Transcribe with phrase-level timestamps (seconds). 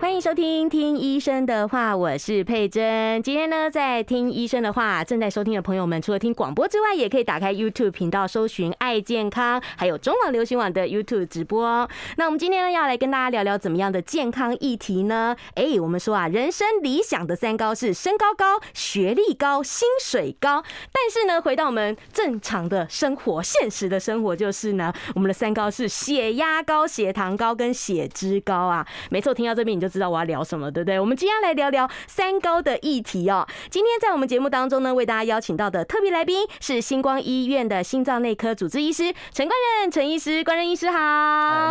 [0.00, 3.22] 欢迎收听《听医生的话》，我是佩珍。
[3.22, 11.86] 今天呢，在听医生的话，正在收听的朋友们，除了听广播之外，也可以打开 YouTube 频道，搜寻“爱健康”，还有中广流行网的 YouTube 直播。
[12.16, 15.36] 那我们今天呢，要来跟大家聊聊怎么样的健康议题呢？
[15.54, 20.64] 哎，我们说啊，人生理想的三高是身高高、学历高、薪水高。
[20.90, 28.86] 但是呢，回到我们正常的生活、现实的生活，就是呢，我们的三高是血压高、血糖高跟血脂高啊。
[29.10, 29.89] 没错，听到这边你就。
[29.90, 30.98] 知道我要聊什么，对不对？
[30.98, 33.46] 我们今天来聊聊三高的议题哦。
[33.68, 40.98] 今天在我们节目当中呢，为大家邀请到的特别来宾是星光医院的心脏内科主治医师陈冠任陈医师，冠任医师好。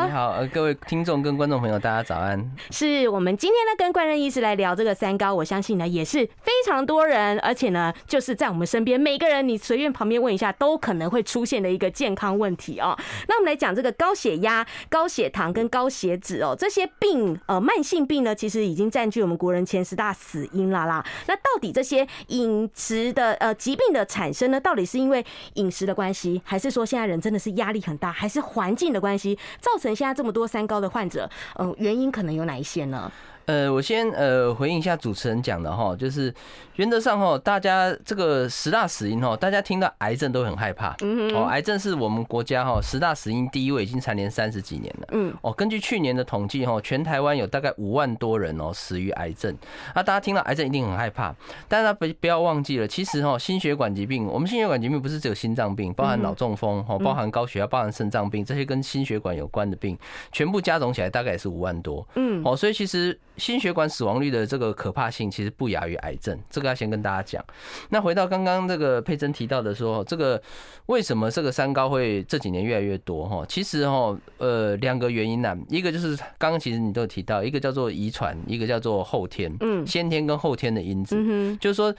[0.05, 2.43] 你好，呃，各位听众跟观众朋友，大家早安。
[2.71, 12.97] 是我们今天呢跟冠任医师来聊这个三高，我相信呢也是非常多人，而且呢就是在我们身边每个人，你随便旁边问一下，都可能会出现的一个健康问题哦。
[13.27, 17.99] 那我们来讲这个高血压、高血糖跟高血脂哦，这些病呃慢性。
[18.09, 21.05] 病呢，其实已经占据我们国人前十大死因了啦。
[21.27, 31.29] 那到底这些饮食的呃疾病的产生呢，到底是因为饮食的关系，还是说现在人真的是压力很大，还是环境的关系，造成现在这么多三高的患者？
[31.59, 33.11] 嗯，原因可能有哪一些呢？
[33.45, 36.31] 呃，我先呃回应一下主持人讲的哈，就是
[36.75, 40.95] 原则上哈，大家这个十大死因哈，大家听到癌症都很害怕。
[41.01, 45.07] 嗯哦，癌症是我们国家哈十大死因第一位，已经蝉联三十几年了。
[45.13, 45.33] 嗯。
[45.41, 49.57] 哦，根据去年的统计哈，全台湾有大概五万多人哦死于癌症。
[49.95, 51.33] 那大家听到癌症一定很害怕，
[51.67, 59.97] 但是他不不要忘记了，其实哈心血管疾病，我们心血管疾病不是只有心脏病，包含脑中风哈，包含高血压，包含肾脏病，这些跟心血管有关的病，
[60.31, 62.07] 全部加总起来大概也是五万多。
[62.13, 62.43] 嗯。
[62.45, 63.19] 哦，所以其实。
[63.39, 67.43] 心血管死亡率的这个可怕性其实不亚于癌症，这个要先跟大家讲。
[67.89, 70.39] 那回到刚刚这个佩珍提到的说，这个
[70.87, 73.25] 为什么这个三高会这几年越来越多？
[73.27, 81.15] 哈，其实哈，呃，两个原因呢，一个就是刚刚其实你都有提到，一个叫做遗传，一个叫做后天，嗯，先天跟后天的因子，
[81.57, 81.95] 就是说。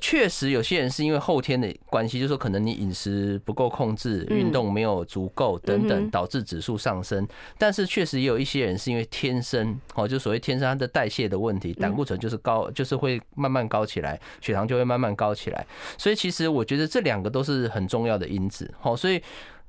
[0.00, 7.26] 确实，有些人是因为后天的关系，就是说可能你饮食不够控制，运动没有足够等等，导致指数上升。
[7.58, 15.66] 但是确实也有一些人是因为天生，哦，就所谓天生他的代谢的问题，胆固醇就是高，就是会慢慢高起来，血糖就会慢慢高起来。
[15.96, 19.22] 所以其实我觉得这两个都是很重要的因子，哦，所以。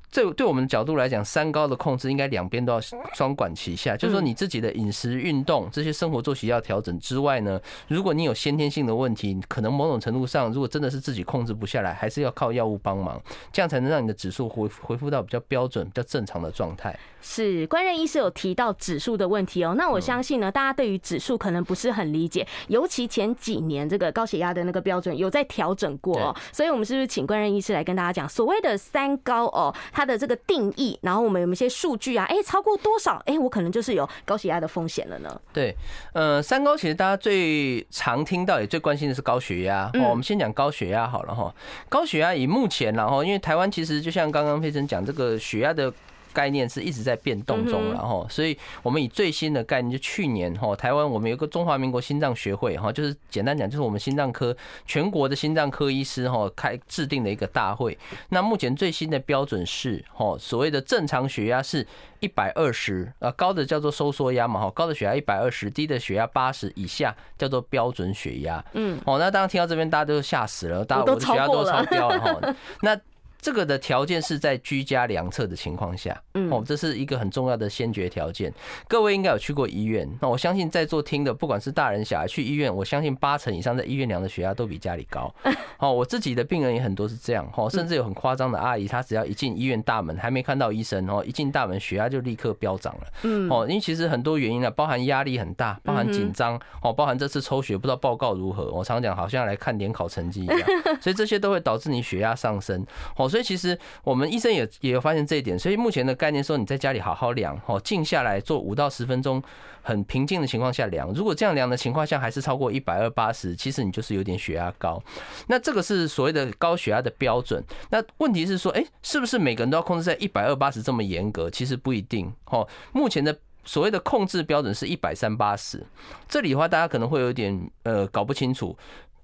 [0.10, 2.80] 这对我们的角度来讲，三高的控制应该两边都要
[3.14, 3.96] 双管齐下。
[3.98, 16.98] 就是说，你自己的饮食、运动这些生活作息要调整之外呢，如果你有先天性的问题，可能某种程度上，如果真的是自己控制不下来，还是要靠药物帮忙，这样才能让你的指数恢恢复到比较标准、比较正常的状态。
[17.20, 19.76] 是，关任医师有提到指数的问题哦。
[19.78, 26.36] 那我相信呢，大家对于指数可能不是很理解，尤其前几年这个高血压的那个标准有在调整过哦。
[26.54, 29.76] 所以我们是不是请关任医师来跟大家讲所谓的三高哦？
[29.98, 32.24] 它的这个定义，然后我们有没有一些数据啊？
[32.26, 33.20] 哎，超过多少？
[33.26, 35.42] 哎，我可能就是有高血压的风险了呢。
[35.52, 35.76] 对，
[36.14, 39.90] 呃，三高其实大家最常听到也最关心的是高血压。
[39.96, 41.52] 哦，我们先讲高血压好了哈。
[41.90, 45.92] 高血压以目前然后，因为台湾其实就像刚刚佩珍讲这个血压的。
[46.34, 54.56] 概念是一直在变动中，然后，所以我们以最新的概念，就去年哈，台湾我们有个中华民国心脏学会哈，就是简单讲，就是我们心脏科
[54.86, 57.98] 全国的心脏科医师哈开制定的一个大会。
[58.30, 61.86] 那目前最新的标准是哈，所谓的正常血压是
[62.20, 68.64] 一百二十，啊，高的叫做收缩压嘛哈，高的血压一百二十，低的血压八十以下叫做标准血压。
[68.74, 72.56] 嗯，哦，那当然听到这边大家都吓死了，大家我的血压都超标了哈。
[72.82, 73.00] 那
[73.48, 78.54] 这个的条件是在居家量测的情况下，嗯哦，这是一个很重要的先决条件。
[78.90, 85.34] 各位应该有去过医院，那我相信在座听的，不管是大人小孩去医院，我相信八成以上在医院量的血压都比家里高。
[85.80, 93.08] 哦，我自己的病人也很多是这样，哦，甚至有很夸张的阿姨，她只要一进医院大门，还没看到医生，哦，一进大门血压就立刻飙涨了。
[93.24, 100.60] 嗯，哦，因为其实很多原因呢，包含压力很大，包含紧张，哦，包含这次抽血不知道报告如何，我常讲好像来看联考成绩一样，
[101.00, 102.86] 所以这些都会导致你血压上升。
[103.16, 103.30] 哦。
[103.37, 109.40] 所以所以其实我们医生也也有发现这一点，所以目前的概念说，你在家里好好量，哦，静下来做五到十分钟，
[109.84, 111.14] 很平静的情况下量。
[111.14, 115.00] 如果这样量的情况下还是超过一百二八十，其实你就是有点血压高。
[115.46, 117.64] 那这个是所谓的高血压的标准。
[117.92, 121.48] 那问题是说，哎，是不是每个人都要控制在一百二八十这么严格？
[121.48, 122.34] 其实不一定。
[122.46, 125.86] 哦，目前的所谓的控制标准是一百三八十。
[126.28, 128.76] 这里的话，大家可能会有点呃搞不清楚。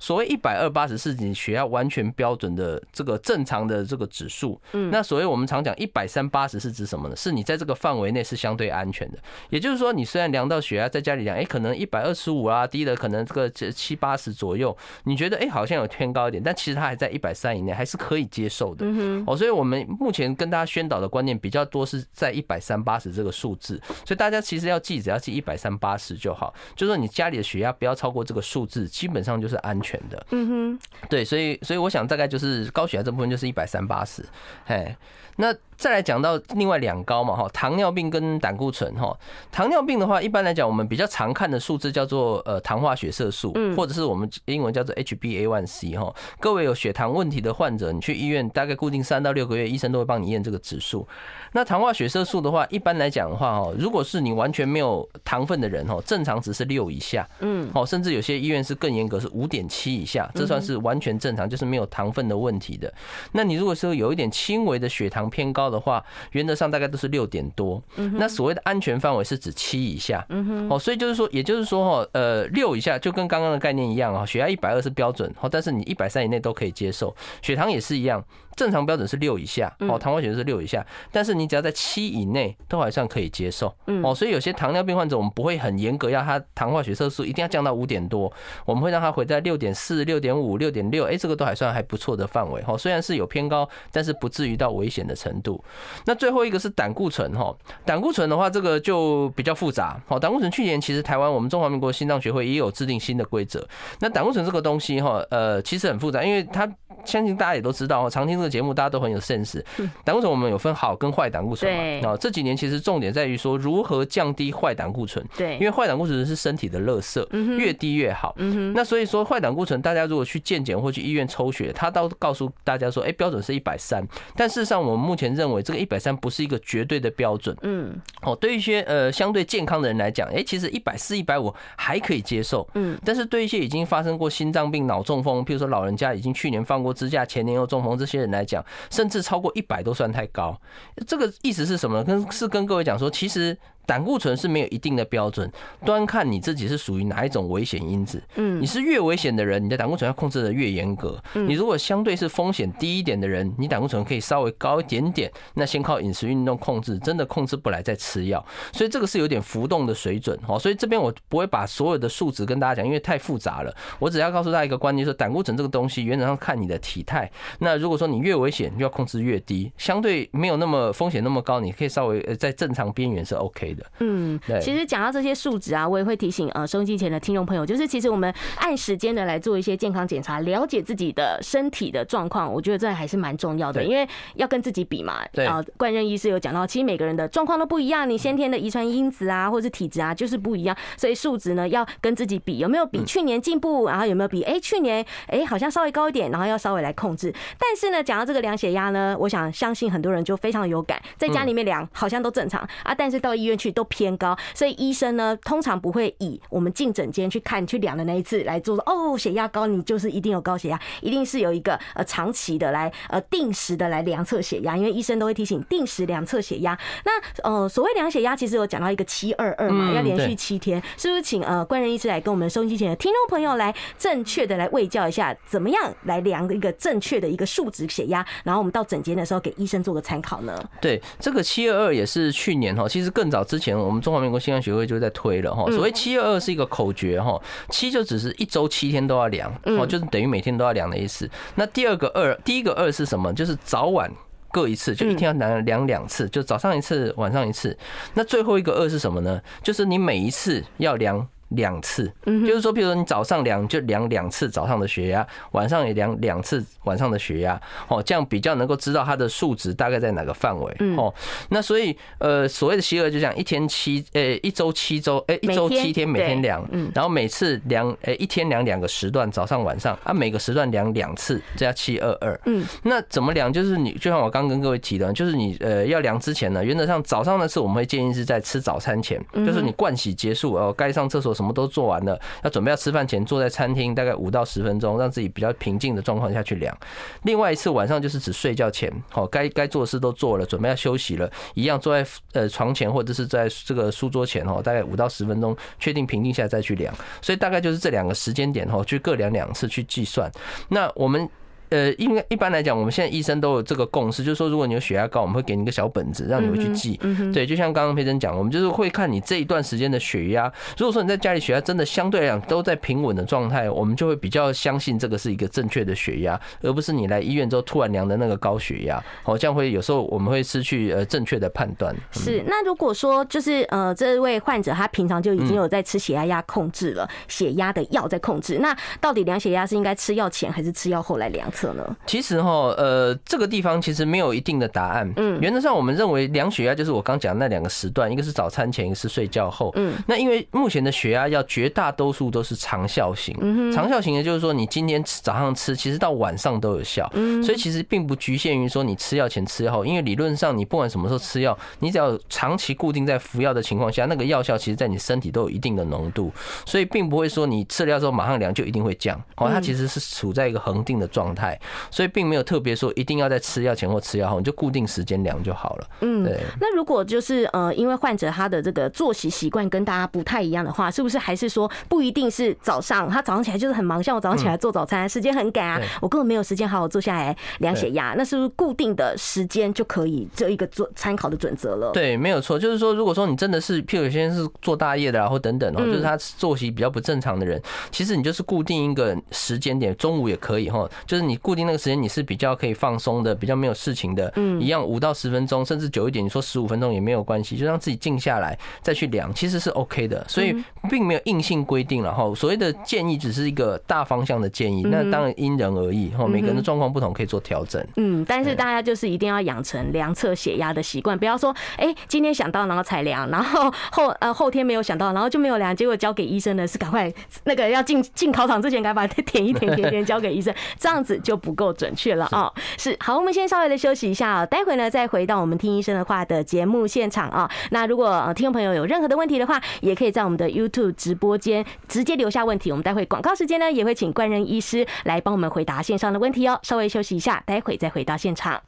[0.04, 4.60] 所谓一百二八十是你血压完全标准的这个正常的这个指数。
[4.74, 7.16] 嗯，那所谓我们常讲一百三八十是指什么呢？
[7.16, 9.18] 是你在这个范围内是相对安全的。
[9.50, 18.86] 也就是说，你虽然量到血压在家里量，哎，可能一百二十五啊，低的可能这个七八十左右，你觉得哎好像有偏高一点，但其实它还在一百三以内，还是可以接受的。
[18.86, 19.24] 嗯哼。
[19.26, 26.54] 哦，所以我们目前跟大家宣导的观念比较多是在一百三八十这个数字，所以大家其实要记，只要记一百三八十就好。
[26.76, 30.26] 就说你家里的血压不要超过这个数字，基本上就是安全的。
[30.32, 30.80] 嗯哼，
[31.10, 34.24] 对，所以所以我想大概就是高血压这部分就是一百三八十，
[34.66, 34.96] 哎，
[35.38, 35.56] 那。
[35.76, 39.14] 再来讲到另外两高嘛哈，糖尿病跟胆固醇哈。
[39.52, 46.14] 糖尿病的话，一般来讲，我们比较常看的数字叫做呃糖化血色素，或者是我们英文叫做 HbA1c 哈。
[46.40, 51.06] 各位有血糖问题的患者，你去医院大概固定三到六个月，医生都会帮你验这个指数。
[51.52, 62.94] 那糖化血色素的话，一般来讲的话哈，如果是你完全没有糖分的人哈，正常值是六以下，嗯，哦，甚至有些医院是更严格，是五点七以下，这算是完全正常，就是没有糖分的问题的。
[63.34, 67.82] 那你如果说有一点轻微的血糖偏高的话，原则上大概都是六点多。
[68.14, 70.26] 那所谓的安全范围是指七以下。
[70.70, 78.24] 哦，所以就是说，也就是说哈，呃，六以下就跟刚刚的概念一样啊，血压一百二是标准，但是你一百三以内都可以接受，血糖也是一样。
[78.56, 83.74] 正常标准是六以下，哦，糖化血是六以下，但是你只要在七以内，都还算可以接受，
[84.04, 88.32] 哦，所以有些糖尿病患者，我们不会很严格要他糖化血色素一定要降到五点多，
[88.66, 95.64] 我们会让他回在六点四、六点五、六点六，哎，这个都还算还不错的范围，哦，虽然是有偏高，但是不至于到危险的程度。
[96.06, 103.68] 那最后一个是胆固醇，哈，胆固醇的话，这个就比较复杂，哦，胆固醇去年其实台湾我们中华民国心脏学会也有制定新的规则，
[104.00, 106.72] 那胆固醇这个东西，哈，呃，其实很复杂，因为它。
[107.06, 109.64] 相信大家也都知道哦，常听这个节目，大家都很有 sense。
[110.04, 112.10] 胆固醇我们有分好跟坏胆固醇嘛？
[112.10, 115.26] 哦，这几年其实重点在于说如何降低坏胆固醇。
[115.38, 117.26] 对，因为坏胆固醇是身体的垃圾，
[117.58, 118.36] 越低越好。
[118.76, 124.06] 那所以说坏胆固醇，大家如果去健检或去医院抽血，他都告诉大家说，哎，标准是一百三。
[124.36, 127.56] 但事实上，我们目前认为这个一百三不是一个绝对的标准。
[127.62, 127.96] 嗯。
[128.24, 132.68] 哦，对于一些呃相对健康的人来讲，哎，其实一百四、一百五还可以接受。
[132.74, 133.00] 嗯。
[133.06, 140.60] 但是对一些已经发生过心脏病、脑中风，譬如说老人家已经去年放过支架，前年又中风，这些人来讲，甚至超过一百都算太高。
[141.08, 142.04] 这个意思是什么？
[142.04, 143.58] 跟是跟各位讲说，其实。
[143.86, 145.52] 胆固醇是没有一定的标准，
[145.86, 148.22] 端看你自己是属于哪一种危险因子。
[148.36, 151.22] 嗯，你是越危险的人，你的胆固醇要控制的越严格。
[151.34, 158.44] 你如果相对是风险低一点的人，你胆固醇可以稍微高一点点，那先靠饮食运动控制，真的控制不来再吃药。
[158.72, 160.58] 所以这个是有点浮动的水准哦。
[160.58, 163.76] 所以这边我不会把所有的数值跟大家讲，因为太复杂了。
[164.00, 167.30] 我只要告诉大家一个观念，就是胆固醇这个东西原则上看你的体态。
[167.60, 173.86] 那如果说你越危险，就要控制越低，相对没有那么风险那么高，你可以稍微呃在正常边缘是 OK 的。
[174.00, 185.22] 嗯，其实讲到这些数值啊，我也会提醒呃收音机前的听众朋友，就是其实我们按时间的来做一些健康检查，了解自己的身体的状况，我觉得这还是蛮重要的，因为要跟自己比嘛。
[185.32, 197.34] 对啊，冠任医师有讲到，其实每个人的状况都不一样，你先天的遗传因子啊，或者是体质啊，就是不一样，所以数值呢要跟自己比，有没有比去年进步，然后有没有比哎去年哎好像稍微高一点，然后要稍微来控制。
[197.58, 216.78] 但是呢，讲到这个量血压呢，我想相信很多人就非常有感，在家里面量好像都正常啊，但是到医院去都偏高，所以医生呢通常不会以我们进诊间去看去量的那一次来做哦，血压高你就是一定有高血压，一定是有一个呃长期的来呃定时的来量测血压，因为医生都会提醒定时量测血压。
[217.06, 230.54] 那呃所谓量血压，其实有讲到一个七二二嘛，要连续七天，是不是请呃关仁医师来跟我们收音机前的听众朋友来正确的来喂教一下，怎么样来量一个正确的一个数值血压，然后我们到诊间的时候给医生做个参考呢？
[230.82, 234.40] 对，这个七二二也是去年哈，其实更早之前我们中华民国。
[234.44, 241.30] 新安学会就在推了哈，所谓七二二是一个口诀哈，七就只是一周七天都要量，哦，就是等于每天都要量的意思。
[241.56, 243.32] 那第二个二，第一个二是什么？
[243.32, 244.12] 就是早晚
[244.52, 247.78] 各一次，就一天要量量两次，就早上一次，晚上一次。
[248.16, 249.42] 那最后一个二是什么呢？
[249.62, 251.26] 就是你每一次要量。
[251.50, 261.14] 两次，嗯就是说，比如说你早上量就量两次早上的血压，晚上也量两次晚上的血压，哦，这样比较能够知道它的数值大概在哪个范围，哦，
[261.50, 272.40] 那所以呃，所谓的七二就讲一天七，呃，一周七周，哎，一周七天每天量，然后每次量，呃，一天量两个时段，早上晚上啊，每个时段量两次，这叫七二二。
[272.46, 273.54] 嗯，那怎么量？
[273.54, 281.43] 就是你就像我刚跟各位提的，就是你呃要量之前呢，原则上早上的是我们会建议是在吃早餐前，就是你盥洗结束，哦，该上厕所什么。
[281.44, 286.76] 什么都做完了，要准备要吃饭前坐在餐厅大概五到十分钟，让自己比较平静的状况下去量。
[287.24, 296.94] 另外一次晚上就是指睡觉前，好，该该做的事都做了，准备要休息了，一样坐在呃床前或者是在这个书桌前哦，大概五到十分钟，确定平静下再去量。
[297.22, 300.32] 所以大概就是这两个时间点哦，去各量两次去计算。
[300.70, 301.30] 那我们。
[301.74, 307.00] 呃，应该一般来讲，我们现在医生都有这个共识，就是说，如果你有血压高，我们会给你一个小本子，让你回去记。
[307.34, 310.46] 对，就像刚刚佩珍讲，我们就是会看你这一段时间的血压。
[310.78, 319.04] 如果说你在家里血压真的相对来讲都在平稳的状态，我们就会比较相信这个是一个正确的血压，而不是你来医院之后突然量的那个高血压。
[319.24, 321.96] 好，这样会有时候我们会失去呃正确的判断。
[322.12, 331.96] 是，那如果说就是呃这位患者他平常就已经有在吃血压压控制了，血压的药在控制，那到底量血压是应该吃药前还是吃药后来量测呢？
[332.06, 335.12] 其实哈，呃，这个地方其实没有一定的答案。
[335.16, 339.72] 嗯，原则上我们认为量血压就是我刚讲的那两个时段，一个是早餐前，一个是睡觉后。
[339.76, 343.36] 嗯，那因为目前的血压药绝大多数都是长效型。
[343.40, 347.10] 嗯，长效型的就是说你今天早上吃，其实到晚上都有效。
[347.14, 356.32] 嗯，所以其实并不局限于说你吃药前吃药后，因为理论上你不管什么时候吃药，你只要长期固定在服药的情况下，那个药效其实在你身体都有一定的浓度，
[356.66, 359.18] 所以并不会说你吃了药之后马上量就一定会降。
[359.38, 361.43] 哦，它其实是处在一个恒定的状态。
[361.90, 365.88] 所以并没有特别说一定要在吃药前或吃药后，你就固定时间量就好了。
[366.02, 366.40] 嗯，对。
[366.60, 373.10] 那如果就是呃，因为患者他的这个作息习惯跟大家不太一样的话，是不是还是说不一定是早上？
[373.10, 378.14] 他早上起来就是很忙，像我早上起来做早餐，时间很赶啊，我根本没有时间好好坐下来量血压。
[378.18, 381.92] 那是不是固定的时间就可以这一个做参考的准则了？
[381.92, 382.58] 对，没有错。
[382.60, 392.24] 就是说，如果说你真的是，譬如有些人是做大夜的，然后等等哦，就是他作息比较不正常的人，其实你就是固定一个时间点，中午也可以哈，就是你固定那个时间你是。
[392.24, 400.56] 比较可以放松的，比较没有事情的，嗯，一样五到十分钟，甚至久一点，你说十五分钟也没有关系，就让自己静下来再去量，其实是 OK 的，所以
[400.90, 402.34] 并没有硬性规定了哈。
[402.34, 407.86] 所谓的建议只是一个大方向的建议，那当然因人而异哈，每个人的状况不同可以做调整。
[407.98, 417.12] 嗯，但是大家就是一定要养成量测血压的习惯，不要说哎今天想到然后才量，然后后呃后天没有想到，然后就没有量，结果交给医生的是赶快
[417.44, 422.14] 那个要进进考场之前赶快把它填一填填填 交给医生，这样子就不够准确。
[422.16, 427.50] 了啊，是好，我们先稍微的休息一下啊，待会呢再回到我们听医生的话的节目现场啊。
[427.72, 432.70] 那如果听众朋友有任何的问题的话，也可以在我们的 YouTube 直播间直接留下问题。
[432.70, 436.60] 我们待会广告时间呢，也会请冠仁医师来帮我们回答线上的问题哦。
[436.62, 438.62] 稍微休息一下，待会再回到现场。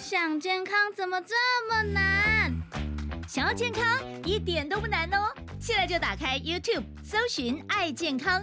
[0.00, 1.34] 想健康怎么这
[1.68, 2.54] 么难？
[3.28, 3.84] 想要健康
[4.24, 5.28] 一点都不难哦，
[5.60, 8.42] 现在就打开 YouTube 搜寻“爱健康”。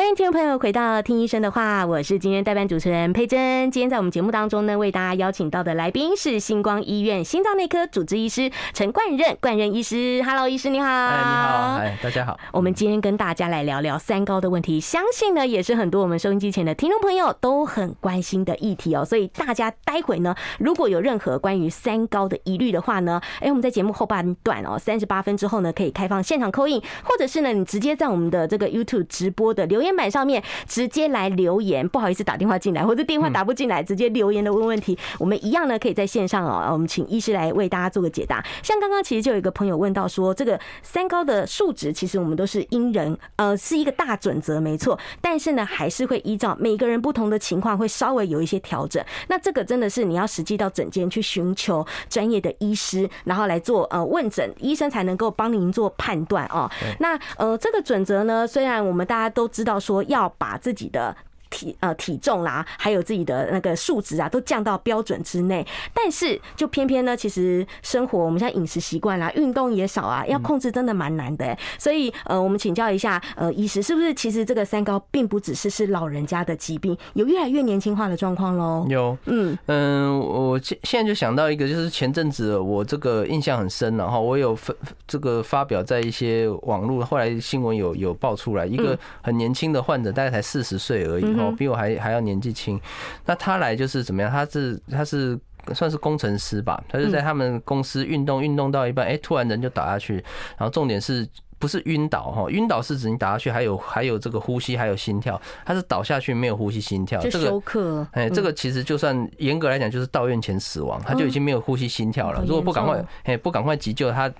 [0.00, 3.70] 欢迎听众朋友回到听医生的话，我是今天代班主持人佩珍。
[3.70, 10.22] 今天在我们节目当中呢，为大家邀请到的来宾是星光医院心脏内科主治医师陈冠任，冠任医师。
[10.24, 10.86] Hello，医师你好。
[10.88, 12.40] 哎，你好，哎，大家好。
[12.50, 19.04] 我们今天跟大家来聊聊三高的问题，相信呢也是很多我们收音机前的听众朋友都很关心的议题哦。
[19.04, 38.44] 所以大家待会呢，如果有任何关于三高的疑虑的话呢，哎，我们在节目后半段哦，三十八分之后呢，可以开放现场扣印或者是呢，你直接在我们的这个 YouTube 直播的留言板上面直接来留言，不好意思打电话进来，或者电话打不进来，直接留言的问问题，我们一样呢可以在线上哦，我们请医师来为大家做个解答。
[38.62, 49.02] 像刚刚其实就有一个朋友问到说，这个三高的数值其实我们都是因人，呃，是一个大准则没错，但是呢还是会依照每个人不同的情况会稍微有一些调整。
[49.28, 56.70] 那这个真的是你要实际到诊间去寻求专业的医师，然后来做呃问诊，医生才能够帮您做判断哦。
[56.98, 61.16] 那呃这个准则呢，虽然我们大家都知道说要把自己的
[61.50, 65.66] 体呃体重啦，还有自己的那个数值啊，都降到标准之内。
[65.92, 71.58] 但是就偏偏呢，其实生活我们现在饮食习惯啦，运动也少啊，要控制真的蛮难的、欸。
[71.78, 78.86] 所以呃，我们请教一下呃，医师是不是其实这个三高并不只是是老人家的疾病，有越来越年轻化的状况喽？
[78.88, 84.72] 有，嗯嗯，我现现在就想到一个，就是前阵子我这个印象很深，然后我有发
[85.06, 91.39] 这个发表在一些网络，后来新闻有有爆出来，一个很年轻的患者，大概才四十岁而已。
[91.40, 92.80] 哦，比我还还要年纪轻，
[93.26, 94.30] 那他来就是怎么样？
[94.30, 95.38] 他是他是
[95.74, 96.82] 算是工程师吧？
[96.88, 100.14] 他是在他们公司运动运动到一半，哎，突然人就倒下去，
[100.56, 101.28] 然后重点是。
[101.60, 108.06] 不是晕倒哈，晕倒是指你打下去还有还有这个呼吸还有心跳，他是倒下去没有呼吸心跳，这个休克。
[108.12, 112.42] 哎，这个其实就算严格来讲就是到院前死亡，他就已经没有呼吸心跳了。
[112.46, 114.32] 如果不赶快哎不赶快急救，他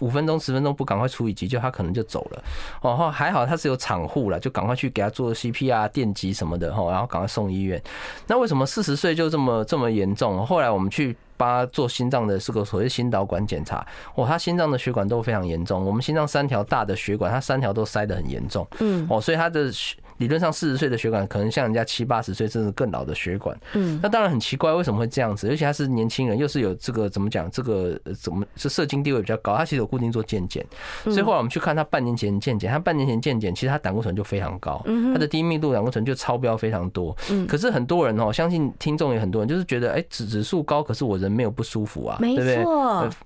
[0.00, 2.44] 五分钟十分钟不赶快处理急救，他可能就走了。
[2.82, 7.82] 哦，还好他是有厂护了，就赶快去给他做 CPR、电击什么的哈，然后赶快送医院。
[8.26, 10.44] 那为什么四十岁就这么这么严重？
[10.44, 11.16] 后来我们去。
[11.36, 15.84] 帮他做心脏的这个所谓心导管检查，哦，他心脏的血管都非常严重。
[15.84, 18.66] 我们心脏三条大的血管，他三条都塞得很严重。
[18.80, 19.70] 嗯，哦，所以他的。
[20.18, 25.48] 理论上四十岁的血管可能像人家七八十岁甚至更老的血管，嗯，那当然很奇怪，为什么会这样子？
[25.48, 27.50] 而且他是年轻人，又是有这个怎么讲？
[27.50, 29.56] 这个怎么是射精地位比较高？
[29.56, 30.64] 他其实有固定做健检，
[31.04, 34.82] 所以后来我们去看他半年前健检，他半年前健检，其实他胆固醇就非常高，
[35.12, 37.16] 他的低密度胆固醇就超标非常多。
[37.30, 42.64] 嗯，可是很多人哦，相信听众也很多人就是觉得，哎，指指数高，可是我人没有不舒服啊，对不对？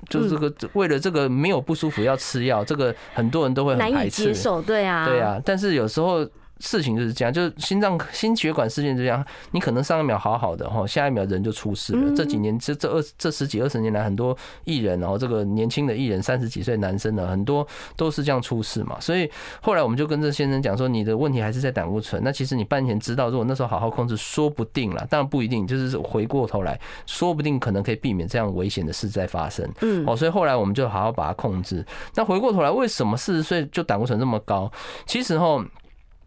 [0.09, 5.41] 就是这个为了这个没有不舒服要吃药，这个很多人都会很排斥，接受，对啊，对啊。
[5.45, 6.29] 但是有时候。
[6.61, 12.15] 事情就是这样，就是心脏心血管事件这样，你可能上一秒好好的哈，下一秒人就出事了。
[12.15, 18.99] 这几年这这二这十几二十年来，很多艺人然后这个年轻的艺人三十几岁男生呢，很多都是这样出事嘛。
[19.01, 19.31] 所以
[19.63, 22.23] 后来我们就跟这先生讲说，你的问题还是在胆固醇。
[22.23, 29.67] 那其实你半年前知道，如果那时候好好控制，说不定了，当然不一定，就是回过头来说不定可能可以避免这样危险的事再发生。
[29.81, 31.85] 嗯，哦，所以后来我们就好好把它控制。
[32.15, 34.71] 那回过头来，为什么四十岁就胆固醇这么高？
[35.07, 35.65] 其实哈。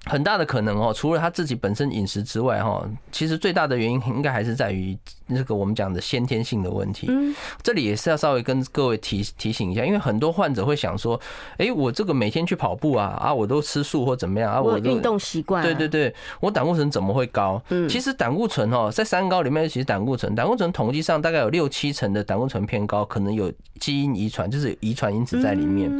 [0.05, 4.97] 很大的可能哦，除了他自己本身饮食之外哈，其实最大的原因应该还是在于
[5.33, 7.07] 那个我们讲的先天性的问题。
[7.09, 11.19] 嗯，这里也是要稍微跟各位提提醒一下，因为很多患者会想说，
[11.57, 17.61] 哎，我这个每天去跑步啊啊，我都吃素或怎么样啊，我运动习惯，对对对，我胆固醇怎么会高？
[17.69, 25.91] 嗯，其实胆固醇哦，在三高里面，其实胆固醇，胆固醇统计上大概有六七成的胆固醇偏高，可能有基因遗传，就是遗传因子在里面。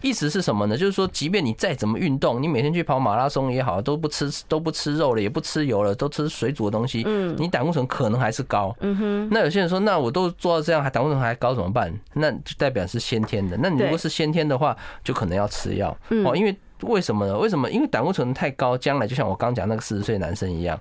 [0.00, 0.76] 意思是什么呢？
[0.76, 3.52] 就是说，即便你再怎么运动，你每天去跑马拉松。
[3.52, 7.02] 也好，都不吃都不吃肉了，也不吃油了，都吃水煮的东西。
[7.04, 8.74] 嗯，你胆固醇可能还是高。
[8.82, 9.28] 嗯哼。
[9.30, 11.92] 那有些人说，那我都做到这样，还胆固醇还高怎么办？
[12.14, 13.56] 那就代表是先天的。
[13.62, 15.96] 那你如果是先天的话，就可能要吃药。
[16.24, 17.38] 哦，因为为什么呢？
[17.38, 17.70] 为什么？
[17.70, 20.78] 因为胆固醇太高，将来就像我刚讲那个四十岁男生一样，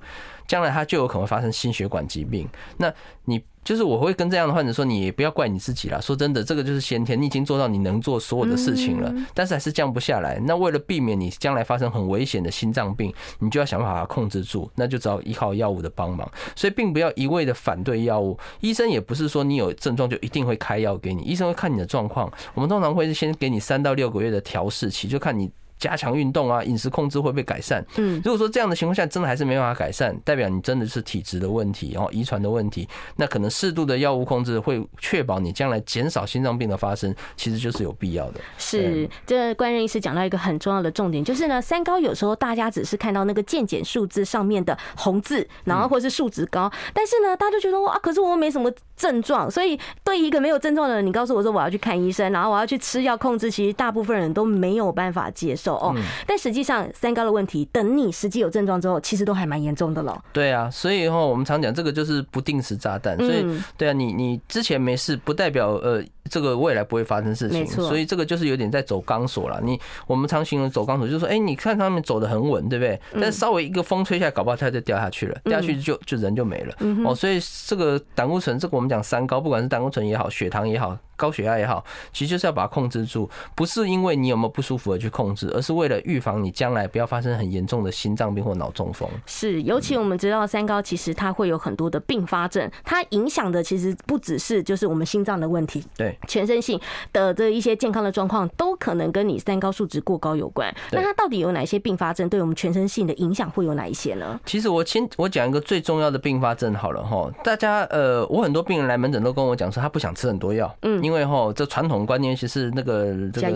[0.48, 2.48] 将来他就有可能发生心血管疾病。
[2.78, 2.94] 那
[3.26, 3.42] 你。
[3.64, 6.02] 就是我会跟这样的患者说，你也不要怪你自己啦。
[6.02, 10.42] 说真的，这个就是先天，你已经做到你能做所有的事情了，但是还是降不下来。
[10.48, 16.28] 那为了避免你将来发生很危险的心脏病，你就要想办法控制住，那就只好依靠药物的帮忙。
[16.56, 22.34] 所以并不要一味的反对药物，医生也不是说你有症状就一定会开药给你，医生会看你的状况。
[22.56, 25.52] 我们通常会是先给你三到六个月的调试期，就看你。
[25.82, 27.84] 加强运动啊，饮食控制会不会改善？
[27.98, 38.40] 嗯，如果说这样的情况下真的还是没办法改善，代表你真的是体质的问题，然后遗传的问题，那可能适度的药物控制会确保你将来减少心脏病的发生，其实就是有必要的。
[38.60, 55.71] 是，这关任医师讲到一个很重要的重点，就是呢，三高有时候大家只是看到那个健检数字上面的红字，然后或是数值高，但是呢，大家就觉得哇，可是我没什么症状，所以对一个没有症状的人，你告诉我说我要去看医生，然后我要去吃药控制，其实大部分人都没有办法接受。
[55.76, 60.24] 哦，但实际上三高的问题，等你实际有症状之后，其实都还蛮严重的了。
[60.32, 63.18] 对啊，所以哈，我们常讲这个就是不定时炸弹。
[63.18, 63.46] 所以，
[63.78, 66.04] 对啊，你你之前没事，不代表呃。
[66.32, 69.60] 这个未来不会发生事情，所以这个就是有点在走钢索了。
[69.62, 72.98] 你我们常形容走钢索，就是说，哎，你看他们走的很稳，对不对？
[73.16, 76.74] 但是稍微一个风吹下来，搞不好它就掉下去了，掉下去就就人就没了。
[77.06, 89.10] 哦，所以这个胆固醇，这个我们讲三高，不管是胆固醇也好，血糖也好，高血压也好，其实就是要把它控制住，不是因为你有没有不舒服而去控制，而是为了预防你将来不要发生很严重的心脏病或脑中风。
[89.26, 96.80] 是，尤其我们知道三高其实它会有很多的并发症，它影响的其实不只是就是我们心脏的问题，对，全身性。
[97.14, 100.74] 的这一些健康的状况都可能跟你三高数值过高有关。
[100.92, 102.28] 那它到底有哪些并发症？
[102.30, 104.40] 对我们全身性的影响会有哪一些呢？
[104.46, 107.30] 其实我先我讲一个最重要的并发症好了哈。
[107.44, 113.48] 大家呃，我很多病人来门诊都跟我讲说，他不想吃很多药，嗯，因为哈这传统观念其实那个这个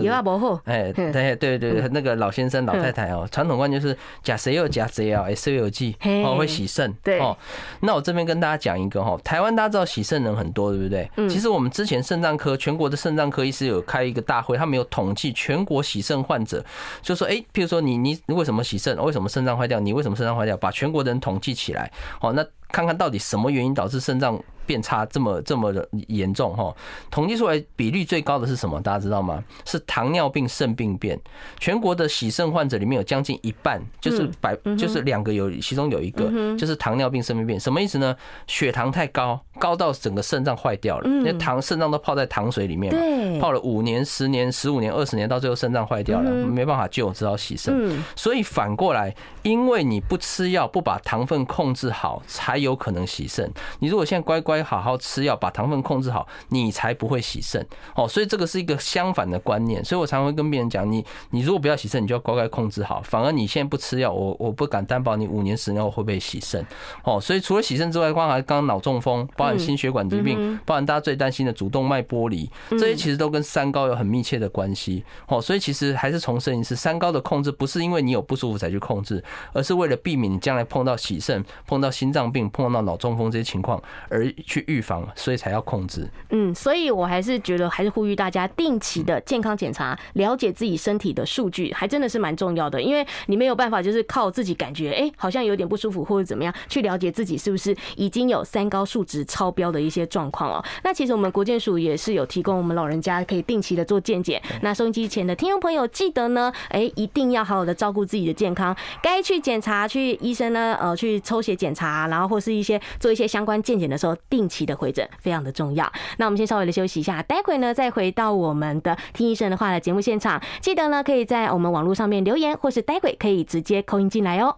[0.64, 7.36] 哎对对对，那个老先生老太太哦，传统观念就是假谁又假谁啊，哎谁有记哦会洗肾对哦。
[7.80, 11.10] 那我这边跟大家讲一个哈，台湾大家知道洗肾人很多对不对？
[11.16, 16.64] 嗯，其实我们之前肾脏科全国的肾脏科医师有开一个大会，他没有统计全国洗肾患者，
[17.02, 18.96] 就说，哎，譬如说你你为什么洗肾？
[19.02, 19.80] 为什么肾脏坏掉？
[19.80, 20.56] 你为什么肾脏坏掉？
[20.56, 21.90] 把全国的人统计起来，
[22.20, 22.46] 好，那。
[22.76, 24.38] 看看到底什么原因导致肾脏。
[24.66, 26.74] 变差这么这么的严重哈？
[27.08, 28.80] 统计出来比率最高的是什么？
[28.80, 29.40] 大家知道吗？
[29.64, 31.16] 是糖尿病肾病变。
[31.60, 36.24] 全国的洗肾患者里面有将近一半，就是百就是两个有，其中有一个
[36.56, 37.60] 就是糖尿病肾病变。
[37.60, 38.16] 什么意思呢？
[38.48, 41.08] 血糖太高，高到整个肾脏坏掉了。
[41.22, 48.02] 那糖肾脏都泡在糖水里面嘛，泡了五年、十年、十五年、二十年，到最后肾脏坏掉了，没办法救，只好洗肾。
[48.16, 53.48] 所以反过来，因为你不吃药，不把糖分控制好，才有可能洗肾。
[53.78, 54.56] 你如果现在乖乖。
[54.66, 58.08] 好好吃药，把糖分控制好，你才不会洗肾哦。
[58.08, 59.84] 所以这个是一个相反的观念。
[59.84, 63.00] 所以我常会跟病人讲，你你如果不要洗肾，你就要乖乖控制好。
[63.02, 66.66] 反而你现在不吃药，我我不敢担保你五年十年后会不会洗肾
[67.04, 67.20] 哦。
[67.20, 75.40] 所以除了洗肾之外，包含刚刚脑中风，包含心血管疾病，包含大家最担心的主动脉剥离，这些其实都跟三高有很密切的关系哦。
[75.40, 84.26] 所以其实还是重申一次，三高的控制不是因为你有不舒服才去控制，而是为了避免你将来碰到洗肾、碰到心脏病、碰到脑中风这些情况而。
[84.44, 86.08] 去预防，所以才要控制。
[86.30, 92.80] 嗯，所以我还是觉得，还是呼吁大家定期的健康检查，了解自己身体的数据，还真的是蛮重要的。
[92.80, 100.64] 因为你没有办法，就是靠自己感觉，哎，好像有点不舒服或者怎么样，去了解自己是不是已经有三高数值超标的一些状况哦。
[100.84, 104.40] 那其实我们国健署也是有提供我们老人家可以定期的做健检。
[104.62, 114.14] 那收音机前的听众朋友，记得呢，哎，一定要好好的照顾自己的健康，该去检查，去医生呢，呃，去抽血检查，然后或是一些做一些相关健检的时候。
[114.28, 115.90] 定期的回诊非常的重要。
[116.18, 120.42] 那我们先稍微的休息一下，待会呢再回到我们的听医生的话的节目现场。
[120.60, 124.56] 记得呢可以在我们网络上面留言，或是待会可以直接扣音进来哦。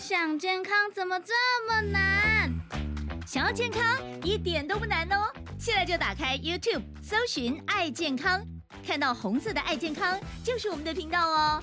[0.00, 1.32] 想健康怎么这
[1.66, 2.52] 么难？
[3.26, 3.82] 想要健康
[4.22, 5.32] 一点都不难哦！
[5.58, 8.42] 现在就打开 YouTube 搜寻“爱健康”，
[8.86, 11.62] 看到红色的“爱健康”就是我们的频道哦。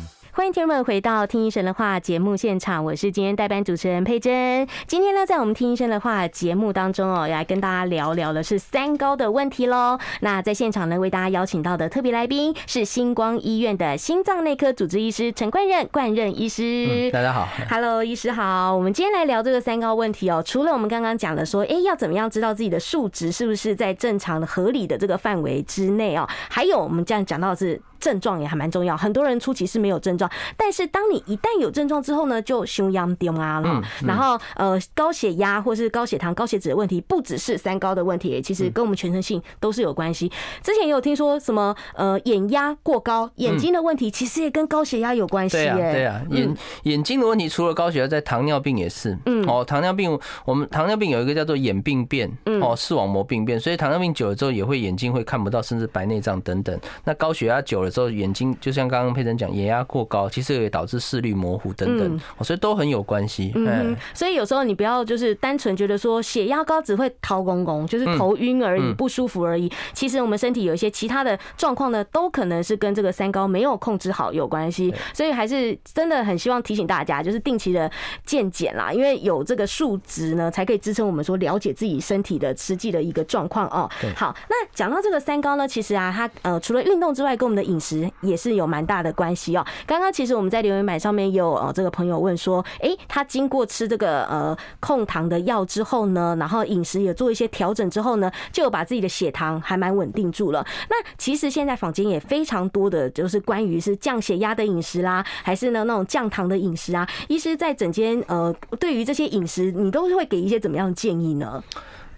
[0.33, 4.65] 欢迎听众们回到《听医生的话》节目现场，我是今天代班主持人佩珍。
[4.87, 9.99] 今天呢，在我们《听医生的话》节目当中哦，要来跟大家聊聊的是三高的问题喽。
[10.21, 17.11] 那在现场呢，为大家邀请到的特别来宾是星光医院的心脏内科主治医师陈冠任冠任医师。
[17.11, 18.73] 大家好，Hello，医师好。
[18.73, 20.41] 我们今天来聊这个三高问题哦。
[20.45, 26.25] 除了我们刚刚讲的说，哎，要怎么样知道自己的数值是不是在正常的、合理的这个范围之内哦？
[26.49, 27.81] 还有，我们这样讲到的是。
[28.01, 33.81] 症状也还蛮重要，很多人初期是没有症状，但是当你一旦有症状之后呢，就胸痒丢啊了。
[34.03, 40.29] 然后呃，高血压或是高血糖、高血脂的问题，不只是三高的问题，其实跟我们全身性都是有关系。
[40.63, 45.57] 之前也有听说什么呃，眼压过高，眼睛的问题其实也跟高血压有关系。
[45.57, 49.15] 对啊，对啊，眼眼睛的问题除了高血压，在糖尿病也是。
[49.27, 52.27] 嗯，哦，糖尿病我们糖尿病有一个叫做眼病变，
[52.61, 56.79] 哦，视网膜病变，所以糖尿病久了之后也会眼睛会看不到，甚至白内障等等。
[57.03, 57.90] 那高血压久了。
[57.91, 63.51] 之后眼睛就像刚刚佩珍讲，眼压过高，其实也导致视力模糊等等，所以都很有关系。
[63.55, 69.71] 嗯，所以有时候你不要就是单纯觉得说血压高只会掏公公，就是头晕而已，不舒服而已。
[69.93, 74.93] 其实我们身体有一些其他的状况呢，都可能是跟这个三高没有控制好有关系。
[75.13, 77.91] 所以还是真的很希望提醒大家，就是定期的
[78.25, 83.89] 健检啦，因为有这个数值呢，才可以支撑我们说了解自己身体的实际的一个状况哦。
[84.15, 89.65] 好，那讲到这个三高呢，其实啊，它呃除了运动之外，跟我们的饮食也是有蛮大的关系哦。
[89.87, 100.63] 刚刚其实我们在留言板上面有呃这个朋友问说，诶，他经过吃这个呃控糖的药之后呢，然后饮食也做一些调整之后呢，就把自己的血糖还蛮稳定住了。
[100.89, 107.07] 那其实现在坊间也非常多的就是关于是降血压的饮食啦，还是呢那种降糖的饮食啊。
[107.27, 111.63] 医师在整间呃对于这些饮食，你都会给一些怎么样的建议呢？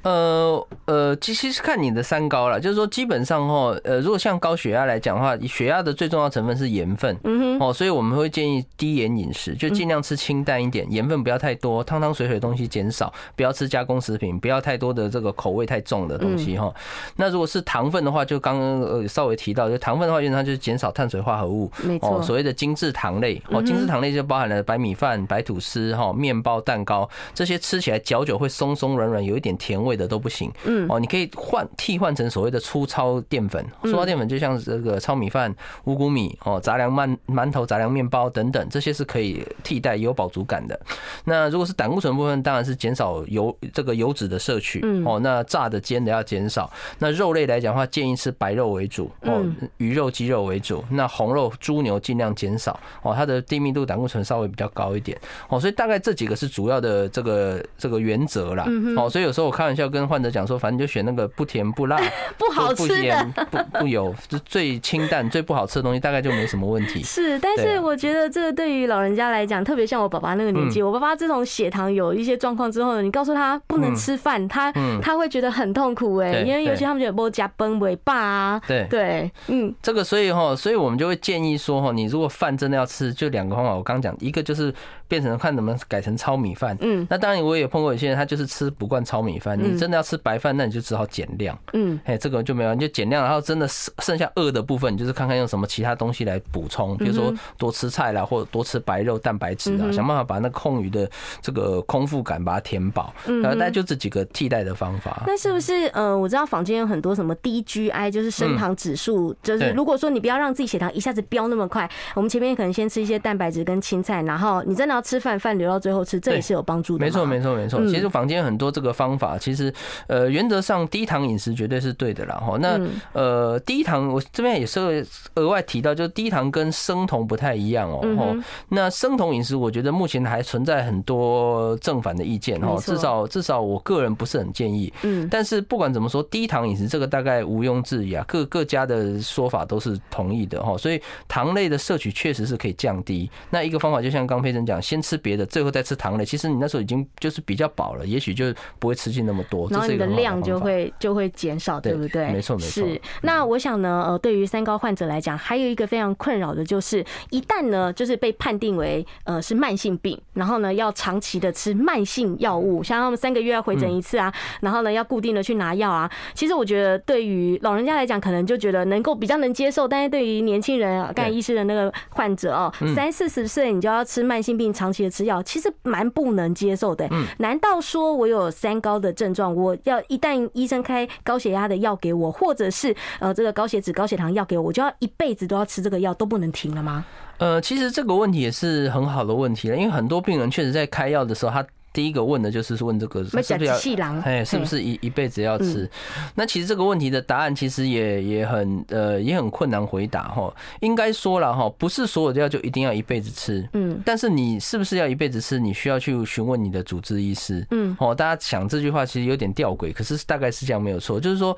[0.03, 16.73] 呃呃，其实是看你的三高了，就是说基本上哈，呃，如果像高血压来讲的话，血压的最重要成分是盐分，嗯哼，哦，所以我们会建议低盐饮食，就尽量吃清淡一点，盐分不要太多，汤汤水水的东西减少，不要吃加工食品，不要太多的这个口味太重的东西哈。
[17.15, 29.92] 那如果是糖分的话，就刚刚呃稍微提到，就糖分的话，原则上就是减少碳水化合物，没错，所谓的精致糖类，哦，精致糖类就包含了白米饭、白吐司、哈面包、蛋糕这些，吃起来嚼久会松松软软，有一点甜味。
[29.93, 30.51] 味的都不行。
[30.65, 35.53] 嗯，哦，你可以换替换成所谓的粗糙淀粉，粗糙淀粉就像这个糙米饭、
[35.85, 40.79] 五谷米、哦杂粮馒馒头、杂粮面包等等，这些是可以替代有饱足感的。
[41.25, 44.81] 那如果是胆固醇部分，当然是减少油这个油脂的摄取。
[45.05, 46.71] 哦，那炸的、煎的要减少。
[46.99, 49.45] 那肉类来讲的话，建议吃白肉为主，哦，
[49.77, 50.83] 鱼肉、鸡肉为主。
[50.89, 52.79] 那红肉、猪牛尽量减少。
[53.01, 55.17] 哦，它的低密度胆固醇稍微比较高一点。
[55.49, 58.65] 哦，所以大概这几个是主要的这个这个原则啦。
[58.97, 61.97] 哦，所以有时候我开玩笑跟患者讲说，反正就选那个不甜不辣、
[62.37, 67.01] 不好吃的、不不油，就最清淡、最不好吃的东西，大概就没什么问题。
[67.03, 78.61] 是，但是我觉得这个对于老人家来讲，特别像我爸爸那个年纪，我爸爸自从血糖有一些状况之后呢，你告诉他不能吃饭，他他会觉得很痛苦哎，因为尤其他们觉得不加崩尾巴啊。
[78.67, 84.73] 对对，嗯，这个所以哈，所以我们就会建议说哈，你如果饭真的要吃，就两个方法，我刚讲，一个就是
[85.07, 86.77] 变成看能不能改成糙米饭。
[86.81, 91.57] 嗯，那当然我也碰过有些人，他就是吃不惯糙米饭，你真的要吃白饭，那你就只好减量。
[91.73, 101.09] 嗯，哎，这个就没有，你就减量，然后真的剩下饿的部分，你就是看看用什么其他东西来补充，比如说多吃菜啦，或者多吃白肉、蛋白质啊，想办法把那空余的
[101.41, 103.13] 这个空腹感把它填饱。
[103.25, 105.23] 然后大概就这几个替代的方法。
[105.27, 117.05] 那是不是呃，我知道坊间有很多什么低 GI，就是升糖指数，就是如果说你不要让自己血糖一下子飙那么快，我们前面可能先吃一些蛋白质跟青菜，然后你真的要吃饭，饭留到最后吃，这也是有帮助的。
[117.05, 117.85] 没错，没错，没错。
[117.87, 119.62] 其实坊间很多这个方法，其实
[120.07, 122.35] 呃，原则上低糖饮食绝对是对的啦。
[122.35, 122.79] 哈，那
[123.11, 128.35] 呃，低糖我这边也是额外提到，就是低糖跟生酮不太一样哦。
[128.69, 132.79] 那生酮饮食，我觉得目前还存在很多正反的意见哦。
[132.81, 134.91] 至少至少我个人不是很建议。
[135.03, 135.27] 嗯。
[135.29, 140.77] 但是不管怎么说，低糖饮食这个大概毋庸置疑啊，各各家的说法都是同意的哈。
[140.77, 143.29] 所以糖类的摄取确实是可以降低。
[143.49, 146.25] 那一个方法就像刚佩珍讲，先吃别的，最后再吃糖类。
[146.25, 148.45] 其实你那时候已经就是比较饱了，也许就
[148.79, 149.52] 不会吃进那么多。
[149.69, 152.31] 然后你的量就会就会减少，对不对？
[152.31, 152.69] 没错没错。
[152.69, 153.01] 是。
[153.21, 166.09] 那我想呢，呃，对于三高患者来讲，还有一个非常困扰的就是，一旦呢，就是被判定为呃是慢性病，然后呢要长期的吃慢性药物，像他们三个月要回诊一次啊，然后呢要固定的去拿药啊。
[166.33, 177.09] 其实我觉得对于老人家来讲，可能就觉得能够比较能接受，但是对于年轻人，刚才医师的那个患者哦，三四十岁你就要吃慢性病长期的吃药，其实蛮不能接受的。
[177.39, 187.05] 难道说我有三高的症状，我要一旦医生开高血压的药给我，或者是呃这个高血脂、高血糖药给我，我就要一辈子都要吃这个药，都不能停了吗？
[187.37, 191.65] 呃，其实这个问题也是很好的问题了，因为很多病人确实在开药的时候，他。
[191.93, 193.75] 第一个问的就是问这个是不是要
[194.21, 195.89] 哎，是不是一一辈子要吃？
[196.35, 200.53] 那其实这个问题的答案其实也也很呃也很困难回答哈。
[200.79, 203.67] 应该说了哈，不是所有的药就一定要一辈子吃。
[203.73, 205.59] 嗯，但是你是不是要一辈子吃？
[205.59, 207.65] 你需要去询问你的主治医师。
[207.71, 211.55] 嗯，哦，大家想这句话其实有点吊诡，可是大概是这样没有错，就是说。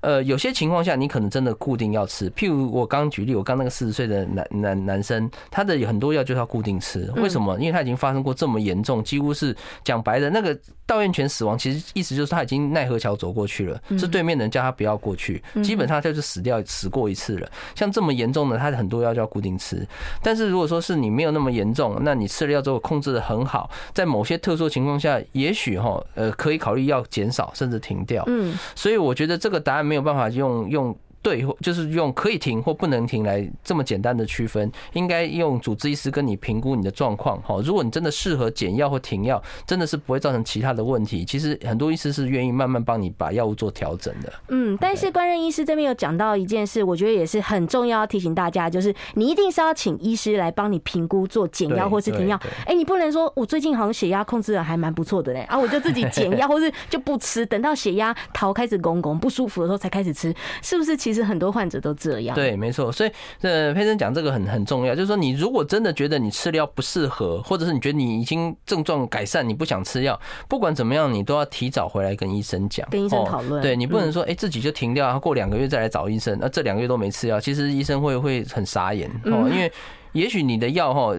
[0.00, 7.58] 呃，有些情况下你可能真的固定要吃，譬如我刚举例，我刚那个四十岁的男男男生，他的有很多药就是要固定吃，为什么？
[7.58, 17.48] 因为他已经发生过这么严重，几乎是讲白的那个道院犬死亡，其实意思就是他已经奈何桥走过去了，是对面的人叫他不要过去，基本上他就是死掉死过一次了。
[17.76, 19.86] 像这么严重的，他很多药就要固定吃。
[20.20, 28.24] 但是如果说是你没有那么严重，那你吃了药之后控制的很好，在某些特殊情况下，也许哈呃可以考虑要减少甚至停掉。
[28.26, 29.84] 嗯，所以我觉得这个答案。
[29.84, 30.96] 没有办法用用。
[31.24, 37.58] 对，就是用可以停或不能停来这么简单的区分，应该用主治医师跟你评估你的状况哈。
[37.64, 41.24] 如果你真的适合减药或停药，真的是不会造成其他的问题。
[41.24, 44.30] 其实很多医师是愿意慢慢帮你把药物做调整的。
[44.48, 52.38] 嗯，但是关任医师这边有讲到一件事，我觉得也是很重要，要提醒大家，就是你一定是要请医师来帮你评估做减药或是停药。
[52.66, 60.94] 哎，你不能说我最近好像血压控制的还蛮不错的嘞，啊，我就自己 减药或是就不吃，等到血压逃开始拱拱不舒服的时候才开始吃，是不是？
[60.96, 62.34] 其实很多患者都这样。
[62.34, 62.90] 对，没错。
[62.90, 63.10] 所以，
[63.42, 73.62] 呃，佩珍讲这个很很重要，就是说，你如果真的觉得你吃了药不适合，或者是你觉得你已经症状改善，你不想吃药，不管怎么样，你都要提早回来跟医生讲，跟医生讨论。
[73.62, 79.70] 对，你不能说，哎，自己就停掉，然后过两个月再来找医生，那这两个月都没吃药，其实医生会会很傻眼哦，因为
[80.12, 81.14] 也许你的药哈。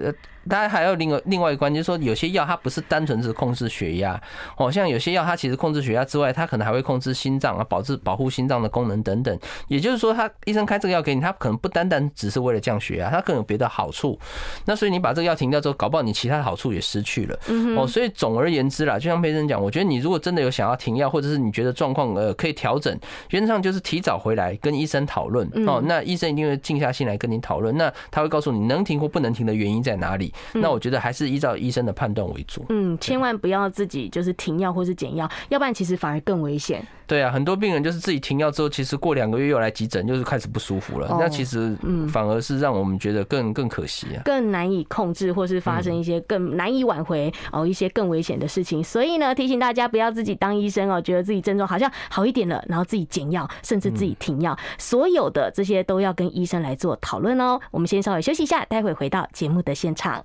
[0.48, 4.22] 大家还有另外另外一个观点，就是说有些药它不是单纯是控制血压，
[4.58, 9.40] 哦，像有些药它其实控制血压之外，它可能还会控制心脏啊，保质保护心脏的功能等等。
[9.68, 14.18] 也就是说，他医生开这个药给你，他可能不单单只是为了降血压，他可能有别的好处。
[14.66, 17.40] 那所以你把这个药停掉之后，搞不好你其他的好处也失去了。
[17.78, 22.98] 哦，所以总而言之啦，就像佩珍讲，我觉得你如果真的有想要停药，或者是你觉得状况呃可以调整，
[23.32, 25.82] 原则上就是提早回来跟医生讨论哦。
[25.86, 30.34] 那医生一定会静下心来跟你讨论，那他会告诉你能停或不能停的原因在哪里。
[30.54, 32.65] 那我觉得还是依照医生的判断为主。
[32.69, 36.86] 嗯，千万不要自己就是停药或是减药，要不然其实反而更危险。
[37.08, 41.08] 对啊，很多病人就是自己停药之后，其实过两个月又来急诊，就是开始不舒服了。
[41.19, 48.84] 那其实嗯，反而是让我们觉得更更可惜啊，更难以控制，或是发生一些更难以挽回哦一些更危险的事情。
[48.84, 57.60] 所以呢，提醒大家不要自己当医生哦，觉得自己症状好像好一点了，然后自己减药，甚至自己停药，所有的这些都要跟医生来做讨论哦。
[57.69, 60.25] 我们先稍微休息一下，待会回到节目的现场。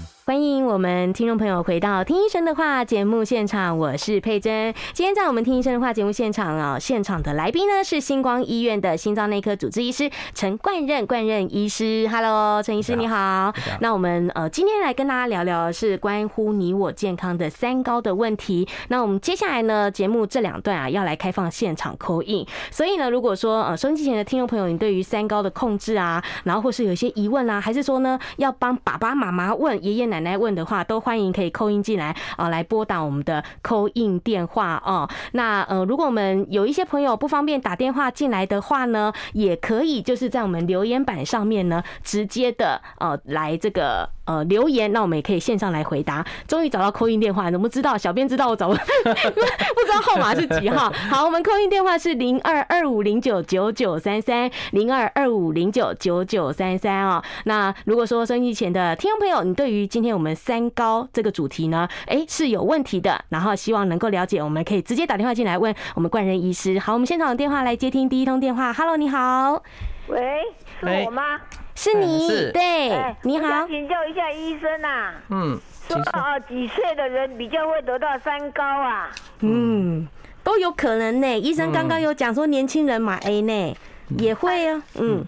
[0.23, 4.71] 欢迎我们听众朋友回到《听医生的话》节目现场，我是佩珍。
[4.93, 12.07] 今天在我们《听医生的话》节目现场啊，现场的来宾呢是星光医院的心脏内科主治医师陈冠任冠任医师。
[12.07, 13.51] Hello，陈医师你好。
[13.79, 18.67] 那我们呃今天来跟大家聊聊是关乎你我健康的三高的问题。
[18.89, 35.09] 那我们接下来呢节目这两段啊要来开放现场 call in，所以呢如果说呃收音机前的听众朋友，你对于三高的控制啊，然后或是有一些疑问啊，还是说呢要帮爸爸妈妈问爷爷奶奶问的话，都欢迎可以扣音进来啊，来拨打我们的扣印电话哦。
[35.31, 44.07] 那呃，如果我们有一些朋友不方便打电话进来的话呢，也可以就是在我们留言板上面呢，直接的呃来这个。
[44.25, 46.23] 呃，留言，那我们也可以线上来回答。
[46.47, 47.97] 终于找到 call in 电话，怎么知道？
[47.97, 50.91] 小编知道我找不， 不知道号码是几号？
[51.09, 57.21] 好，我们 call in 电话是零二二五零九九九三三零二二五零九九九三三哦。
[57.45, 66.77] 那如果说收音机前的听众朋友，你对于今天我们三高这个主题呢，哎、欸、是有问题的，然后希望能够了解，我们可以直接打电话进来问我们冠仁医师。
[66.79, 68.71] 好，我们现场的电话来接听第一通电话。
[68.71, 69.63] Hello，你好。
[70.07, 70.41] 喂，
[70.79, 71.39] 是我吗？
[71.81, 75.15] 是你，是对，欸、你好，想请教一下医生啊。
[75.29, 79.09] 嗯，说哦，几岁的人比较会得到三高啊？
[79.39, 80.07] 嗯，
[80.43, 81.39] 都有可能呢。
[81.39, 83.75] 医生刚刚有讲说年轻人买 A 呢，
[84.19, 84.83] 也会啊。
[84.99, 85.25] 嗯，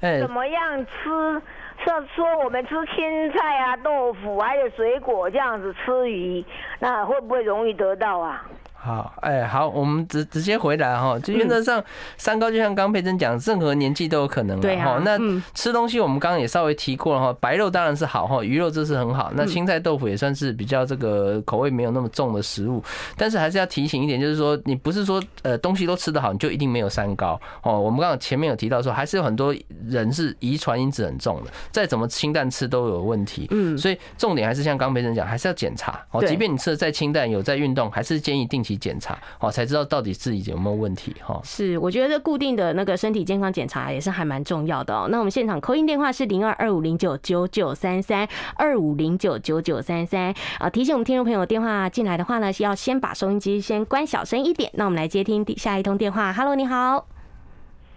[0.00, 1.40] 嗯，怎么样吃？
[1.84, 6.44] 说说我们吃青菜啊、豆腐还有水果这样子吃鱼，
[6.80, 8.44] 那会不会容易得到啊？
[8.80, 11.18] 好，哎，好，我们直直接回来哈。
[11.18, 11.82] 就原则上，
[12.16, 14.58] 三高就像刚佩珍讲，任何年纪都有可能。
[14.60, 15.00] 对哈。
[15.04, 15.18] 那
[15.52, 17.36] 吃东西，我们刚刚也稍微提过了哈。
[17.40, 19.32] 白肉当然是好哈，鱼肉这是很好。
[19.34, 22.82] 那青菜豆腐也算是比较这个口味没有那么重的食物。
[23.16, 27.80] 但是还是要提醒一点，就是说你不是说呃东西都吃得好，你就一定没有三高哦。
[27.80, 29.52] 我们刚刚前面有提到说，还是有很多
[29.88, 33.48] 人是遗传因子很重的，再怎么清淡吃都有问题。
[33.50, 33.76] 嗯。
[33.76, 36.24] 所以重点还是像刚佩珍讲，还是要检查哦。
[36.24, 41.40] 即便你吃的再清淡，有在运动，还是建议定期检查，哦，才知道到底自己有没有问题哈。
[41.44, 45.08] 是，我觉得这固定的那个身体健康检查也是还蛮重要的哦。
[45.10, 50.68] 那我们现场 call in 电话是零二二五零九九九三三二五零九九九三三啊。
[50.70, 54.70] 提醒我们听众朋友电话进来的话呢，是要先把收音机先关小声一点。
[54.74, 56.32] 那我们来接听下一通电话。
[56.32, 57.06] Hello，你好。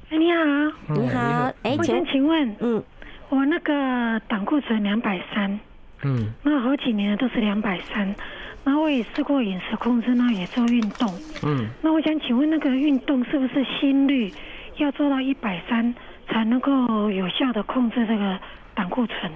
[0.09, 1.19] 哎，你好，你好。
[1.63, 2.83] 哎，我想请问，嗯，
[3.29, 5.59] 我那个胆固醇两百三，
[6.03, 8.13] 嗯，那好几年了都是两百三。
[8.63, 11.11] 那我也试过饮食控制，那也做运动。
[11.43, 14.31] 嗯，那我想请问，那个运动是不是心率
[14.77, 15.93] 要做到一百三
[16.27, 18.39] 才能够有效的控制这个
[18.75, 19.31] 胆固醇？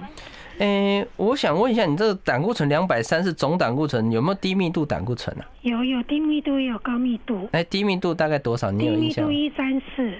[0.58, 5.44] 诶、欸，我想问一下，你这个胆固醇两百三是总胆固醇，有没有低密度胆固醇啊？
[5.62, 7.48] 有，有低密度也有高密度。
[7.52, 8.70] 哎，低密度大概多少？
[8.70, 9.28] 你有印象？
[9.28, 10.12] 低密度一三四。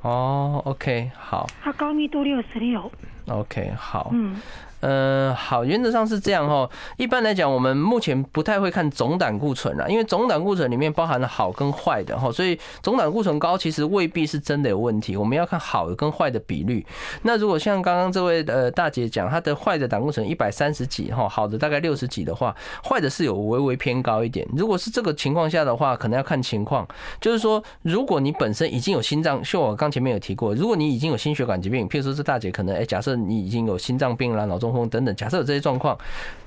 [0.00, 1.46] 哦，OK，好。
[1.62, 2.90] 它高密度六十六。
[3.28, 4.10] OK，好。
[4.12, 4.36] 嗯。
[4.86, 6.68] 嗯，好，原则上是这样哈。
[6.98, 15.16] 一般来讲，我们目前不太会看总胆固醇啦，因为总胆固醇里面包含了好跟坏的哈，所以总胆固醇高其实未必是真的有问题。
[15.16, 16.84] 我们要看好的跟坏的比率。
[17.22, 22.54] 那如果像刚刚这位呃大姐讲，她的坏的胆固醇一百三十几哈，好的大概六十几的话，
[22.86, 24.46] 坏的是有微微偏高一点。
[24.54, 26.86] 如果是这个情况下的话，可能要看情况。
[27.22, 35.96] 就是说，如果你本身已经有心脏，像我刚前面有提过，如果你已经有心血管疾病，譬如说这大姐可能哎，假设你已经有心脏病啦、脑中等等，假设有这些状况，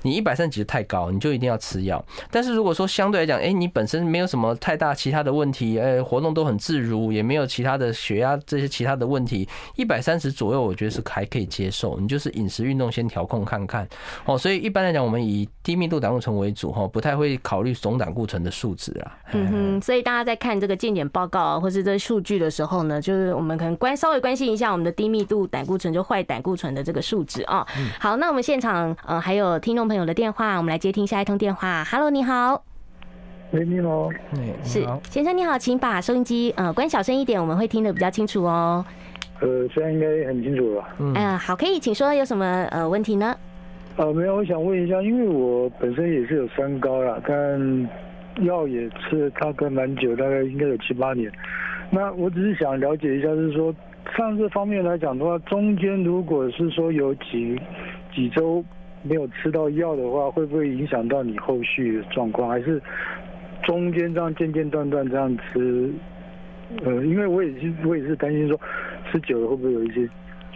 [0.02, 2.04] 你一百三几太高，你就一定要吃药。
[2.30, 11.98] 但是如果说相对来讲，哎，你本身没有什么太大其他的问题，哎，活动都很自如，也没有其他的血压这些其他的问题，一百三十左右，我觉得是还可以接受。
[11.98, 13.88] 你就是饮食运动先调控看看
[14.26, 14.36] 哦。
[14.36, 19.16] 所以一般来讲，我们以低密度胆固醇为主哈，不太会考虑总胆固醇的数值啊。
[19.32, 27.66] 嗯哼，所以大家在看这个健检报告或是这数据的时候呢，就是我们可能关稍微关心一下我们的低密度胆固醇就坏胆固醇的这个数值啊。
[27.98, 28.17] 好。
[28.18, 31.84] 那我们现场呃还有听众朋友的电话，我们来接听下一通电话。
[31.84, 32.64] Hello，你好。
[33.52, 34.10] 喂，你好。
[34.64, 38.84] 是先生你好，请把收音机呃关小声一点，我们会听得比较清楚哦。
[39.40, 40.88] 呃，现在应该很清楚了吧？
[40.98, 43.36] 嗯、呃，好，可以，请说有什么呃问题呢？
[43.96, 47.88] 呃，没有，我想问一下，因为我本身也是有三高啦，但
[48.44, 51.30] 药也吃了大概蛮久，大概应该有七八年。
[51.88, 53.72] 那我只是想了解一下，就是说，
[54.16, 57.58] 上这方面来讲的话，中间如果是说有几
[58.18, 58.64] 几周
[59.02, 62.48] 没有吃到药的话，会不会影响到你后续的状况？
[62.48, 62.82] 还是
[63.62, 65.88] 中间这样间间断断这样吃？
[66.84, 68.60] 呃，因为我也是，我也是担心说，
[69.08, 70.08] 吃久了会不会有一些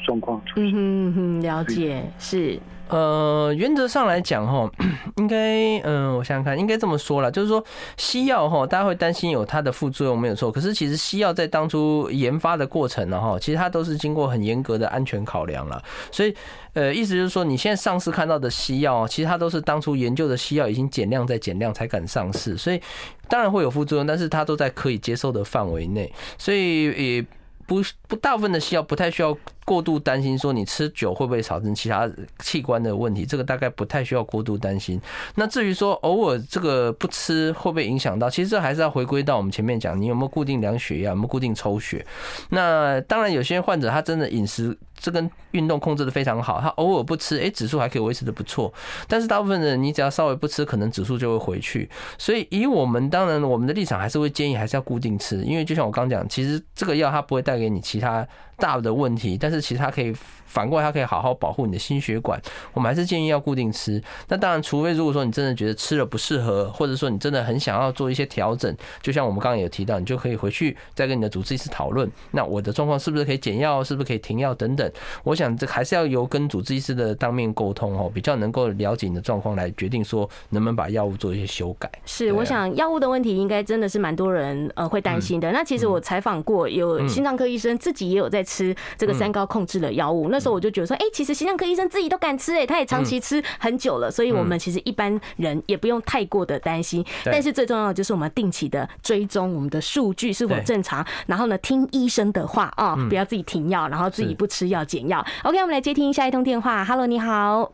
[0.04, 0.72] 状况出现？
[0.74, 2.58] 嗯哼哼，了解，是。
[2.92, 4.70] 呃，原则上来讲，哈，
[5.16, 7.64] 应该，嗯，我想想看，应该这么说啦，就是说，
[7.96, 10.52] 西药哈，大家会担心有它的副作用，没有错。
[10.52, 15.82] 可是其实西药在当初研发的过程呢，哈，其实它都是经过很严格的安全考量了。
[16.10, 16.34] 所以，
[16.74, 22.78] 呃，意思就是说，你现在上市看到的西药，其实它都是当初研究的西药已经减量再减量才敢上市，所以
[23.26, 27.26] 当然会有副作用，但是它都在可以接受的范围内，所以也
[27.66, 29.34] 不不大部分的西药不太需要。
[29.64, 32.10] 过度担心说你吃酒会不会产生其他
[32.40, 35.00] 器官的问题，这个大概不太需要过度担心。
[35.36, 42.04] 那至于说偶尔这个不吃会不会影响到，其实这还是要回归到我们前面讲，你有没有固定量血压，有没有固定抽血。
[42.50, 48.72] 那当然有些患者他真的饮食这跟运动控制的非常好，他偶尔不吃，哎，指数还可以维持的不错。
[49.06, 51.88] 但是大部分人你只要稍微不吃，可能指数就会回去。
[52.18, 58.26] 所以以我们当然我们的立场还是会建议还是要固定吃，因为就像我刚讲，其实这个药它不会带给你其他
[58.62, 60.14] 大的问题，但是其实它可以
[60.52, 62.38] 反过来，它可以好好保护你的心血管。
[62.74, 64.00] 我们还是建议要固定吃。
[64.28, 72.06] 那当然，除非如果说你真的觉得吃了不适合，或者说你真的很想要做一些调整，就像我们刚刚有提到，你就可以回去再跟你的主治医师讨论。
[72.32, 74.92] 那我的状况是不是可以减药，是不是可以停药等等。
[75.24, 81.90] 我想这还是要由跟主治医师的当面沟通哦，比较能够了解你的状况来决定说能不能把药物做一些修改。
[82.04, 85.50] 是，我想药物的问题应该真的是蛮多人呃会担心的。
[85.50, 88.42] 那其实我采访过有心脏科医生自己也有在。
[88.42, 97.04] 吃这个三高控制的药物，那时候我就觉得说，哎，其实心脏科医生自己都敢吃，哎，他也长期吃很久了，所以我们其实一般人也不用太过的担心。
[97.24, 105.24] 但是最重要的就是我们定期的追踪我们的数据是否正常，然后呢，听医生的话啊，不要自己停药，然后自己不吃药减药。
[105.44, 106.84] OK，我们来接听下一通电话。
[106.84, 107.72] Hello，你好。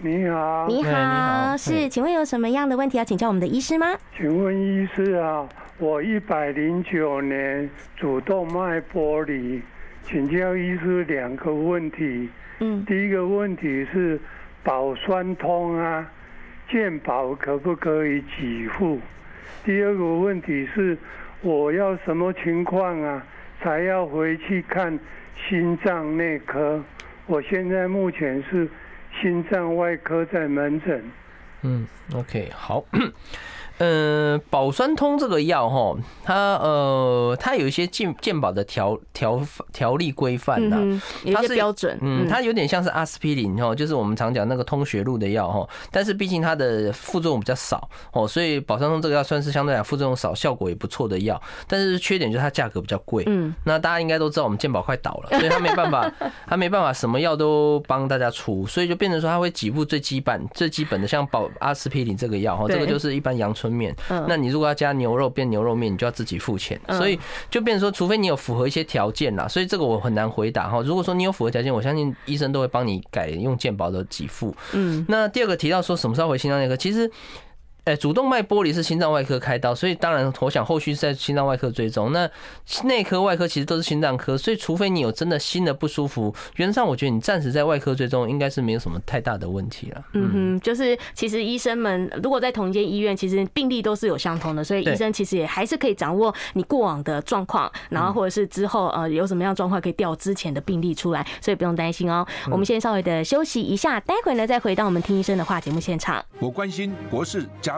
[0.00, 0.66] 你好。
[0.68, 3.96] 你好，是，请问有什么样的问题要请教我们的医师吗？
[4.16, 5.48] 请问医师啊。
[5.80, 9.62] 我一百零九年主动脉剥离，
[10.10, 12.30] 请教医师两个问题。
[12.60, 14.18] 嗯，第一个问题是
[14.64, 16.10] 保酸通啊，
[16.70, 18.98] 健保可不可以给付？
[19.64, 20.96] 第二个问题是
[21.42, 23.22] 我要什么情况啊，
[23.62, 24.98] 才要回去看
[25.46, 26.82] 心脏内科？
[27.26, 28.66] 我现在目前是
[29.20, 31.04] 心脏外科在门诊。
[31.62, 32.82] 嗯，OK，好。
[33.78, 39.40] 嗯，保酸通这个药哈，它呃，它有一些健健保的条条
[39.72, 40.76] 条例规范呐，
[41.32, 56.12] 它是标准，嗯，它有点像是阿司匹林哈，就是我们常讲那个通血路的药哈，但是毕竟它的副作用比较少哦，所以保酸通这个药算是相对来讲副作用少、效果也不错的药，但是缺点就是它价格比较贵，嗯，那大家应该都知道我们健保快倒了，所以它没办法，
[56.46, 67.18] 它没办法什么药都帮大家出，所以就变成说它会给付最基本最基本的，像保阿司匹林这个药哈，这个就是一般阳春面，那你如果要加牛肉变牛肉面，你就要自己付钱，所以
[67.50, 70.80] 就变成说，除非你有符合一些条件啦，所以这个我很难回答哈。
[70.82, 74.54] 如果说你有符合条件，我相信医生都会帮你改用健保的给付。
[74.72, 77.10] 嗯，那第二个提到说什么时候回心脏内科，其实。
[77.88, 82.12] 哎，主动脉剥离是心脏外科开刀，所以当然我想后续是在心脏外科追踪。
[82.12, 82.28] 那
[82.84, 90.04] 内科、外科其实都是心脏科，所以除非你有真的心的不舒服，原则上我觉得你暂时在外科追踪应该是没有什么太大的问题了。
[90.12, 102.26] 嗯哼，就是其实医生们如果在同一间医院，其实病例都是有相同的，所以医生其实也还是可以掌握你过往的状况，然后或者是之后呃有什么样状况可以调之前的病例出来，所以不用担心哦。
[102.50, 106.22] 我们先稍微的休息一下，待会呢再回到我们听医生的话节目现场。
[106.38, 107.77] 我关心国事家。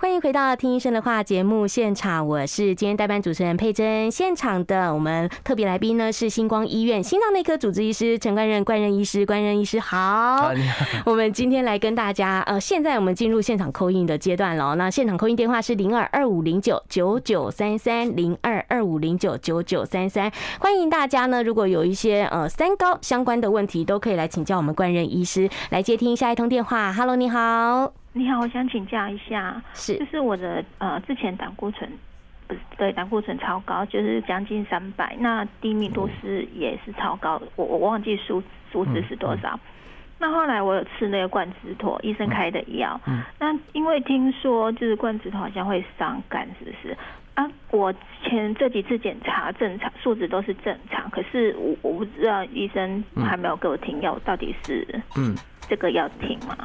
[0.00, 4.10] 欢迎回到听医生的话节目现场，我是今天代班主持人佩珍。
[4.10, 10.52] 现场的我们特别来宾呢是星光医院心脏内科主治医师陈冠任，冠任医师，冠任医师好。
[11.04, 14.74] 我们今天来跟大家，呃，现在我们进入现场 call in 的阶段了。
[14.76, 25.50] 那现场 call in 电话是零二二五零九九九三三零二二五零九九九三三，欢迎大家呢，如果有一些呃三高相关的问题，都可以来请教我们冠任医师。
[25.68, 27.99] 来接听下一通电话，Hello，你好。
[28.12, 29.96] 你好，我想请教一下，是。
[29.98, 31.88] 就是我的呃之前胆固醇
[32.48, 38.42] 不是对胆固醇超高，就是将近三百，那低密度是也是超高，我我忘记数
[38.72, 39.50] 数值是多少。
[39.54, 39.60] 嗯、
[40.18, 46.96] 那后来我有吃那个冠子妥，医生开的药，嗯，那因为听说就是冠子妥好像会伤肝，是不是？
[47.34, 47.94] 啊，我
[48.24, 54.84] 前这几次检查正常，数值都是正常，可是我我不知道医生还没有给我停药，到底是
[55.16, 55.34] 嗯
[55.68, 56.56] 这个要停吗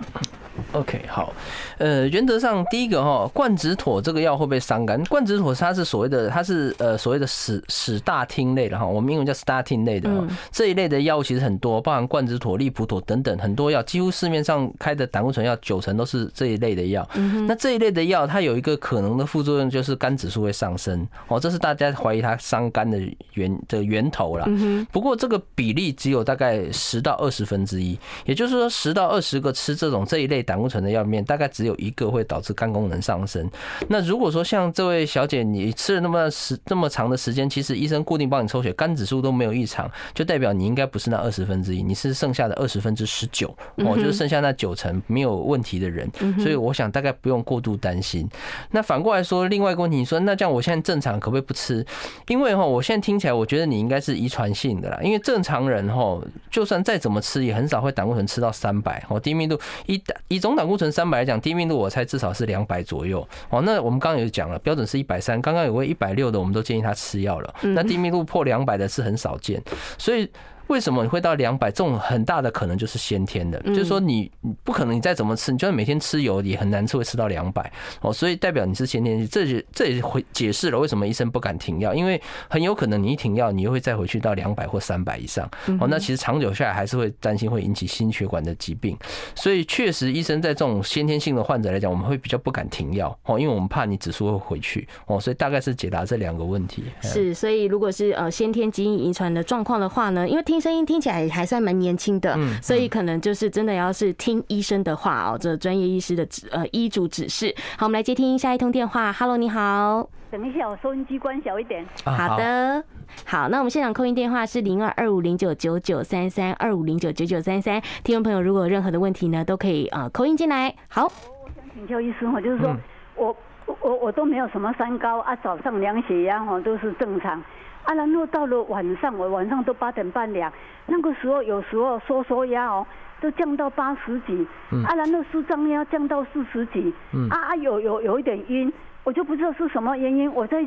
[0.71, 1.33] ？OK，好，
[1.77, 5.01] 呃，原则上第一个哈，冠子妥这个药会不会伤肝？
[5.05, 10.09] 冠子妥它是所谓的，它是呃所谓的史史大厅类的哈，我们英文叫 statin 类的，
[10.51, 17.07] 这一类的药物其实很多，包含冠子妥、利普妥等等很多药，几乎市面上开的胆固醇药九成都是这一类的药。
[17.47, 22.97] 那这一类的药它有一个可能的副作用就是肝指数会上升哦，这是大家怀疑它伤肝的
[23.33, 24.47] 源的源头了。
[24.91, 33.49] 不过这个比例只有大概十到二十分之一，也就是说十到二十个吃这种这一类胆固醇的药里面，大概只有一个会导致肝功能上升。
[33.88, 46.07] 那如果说像这位小姐，你吃了那么时这么长的时间，其实医生固定帮你抽血，肝指数都没有异常，就代表你应该不是那二十分之一，你是剩下的二十分之十九，哦，就是剩下那九成没有问题的人。
[46.38, 48.29] 所以我想大概不用过度担心。
[48.69, 51.83] 那反过来说，另外一个问题，你说那这样我现在正常可不可以不吃？
[52.27, 56.21] 因为哈，我现在听起来我觉得你应该是遗传性的啦，因为正常人哈，
[56.51, 60.39] 就算再怎么吃，也很少会胆固醇吃到三百哦，低密度一以。
[60.39, 63.61] 总胆固醇三百来讲，低密度我猜至少是两百左右哦。
[63.63, 65.41] 那我们刚刚有讲了，标准是一百三。
[65.41, 67.55] 刚刚有位一百六的，我们都建议他吃药了。
[67.61, 69.61] 那低密度破两百的是很少见，
[69.97, 70.30] 所以。
[70.68, 71.70] 为什么你会到两百？
[71.70, 74.32] 这种很大的可能就是先天的，就是说你
[74.63, 79.28] 不可能你再怎么吃，你就算每天吃油也很难吃会吃到两百哦，所以代表你是先天。
[79.28, 85.49] 这也这也会解释了为什么医生不敢停药，因为很有可能你一停药，你又会再回去到两百或三百以上
[85.80, 85.88] 哦。
[85.89, 88.97] 那其实长久下来还是会担心会引起心血管的疾病，
[89.34, 95.20] 所以确实医生在这种先天性的患者来讲，我们会比较不敢停药哦，因为我们怕你指数会回去哦。
[95.20, 96.84] 所以大概是解答这两个问题。
[97.01, 107.53] 是，所以如果是呃先天基因遗传的状况的话呢，因为听声音听起来还算蛮年轻的，所以可能就是真的要是听医生的话哦，这专业医师的指呃医嘱指示。
[107.78, 109.12] 好，我们来接听下一通电话。
[109.14, 110.10] Hello，你好。
[110.32, 111.86] 等一下，我收音机关小一点。
[112.03, 112.84] 好的，
[113.26, 117.82] 好，那我们现场扣音电话是零二二五零九九九三三二五零九九九三三。
[118.03, 120.76] 听众朋友，如果有任何的问题呢，都可以呃扣音进来。
[120.89, 122.76] 好，我想请教医生哈，就是说
[123.16, 123.36] 我
[123.82, 127.41] 我我都没有什么三高啊，早上量血压哈都是正常。
[127.86, 130.51] 啊，然后到了晚上，我晚上都八点半了，
[130.88, 132.86] 那个时候有时候收缩压哦，
[133.21, 134.45] 都降到八十几，
[134.86, 136.93] 啊，然后舒张压降到四十几，
[137.29, 138.71] 啊啊有有有一点晕，
[139.03, 140.65] 我就不知道是什么原因，我在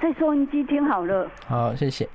[0.00, 1.28] 在收音机听好了。
[1.46, 2.08] 好，谢谢。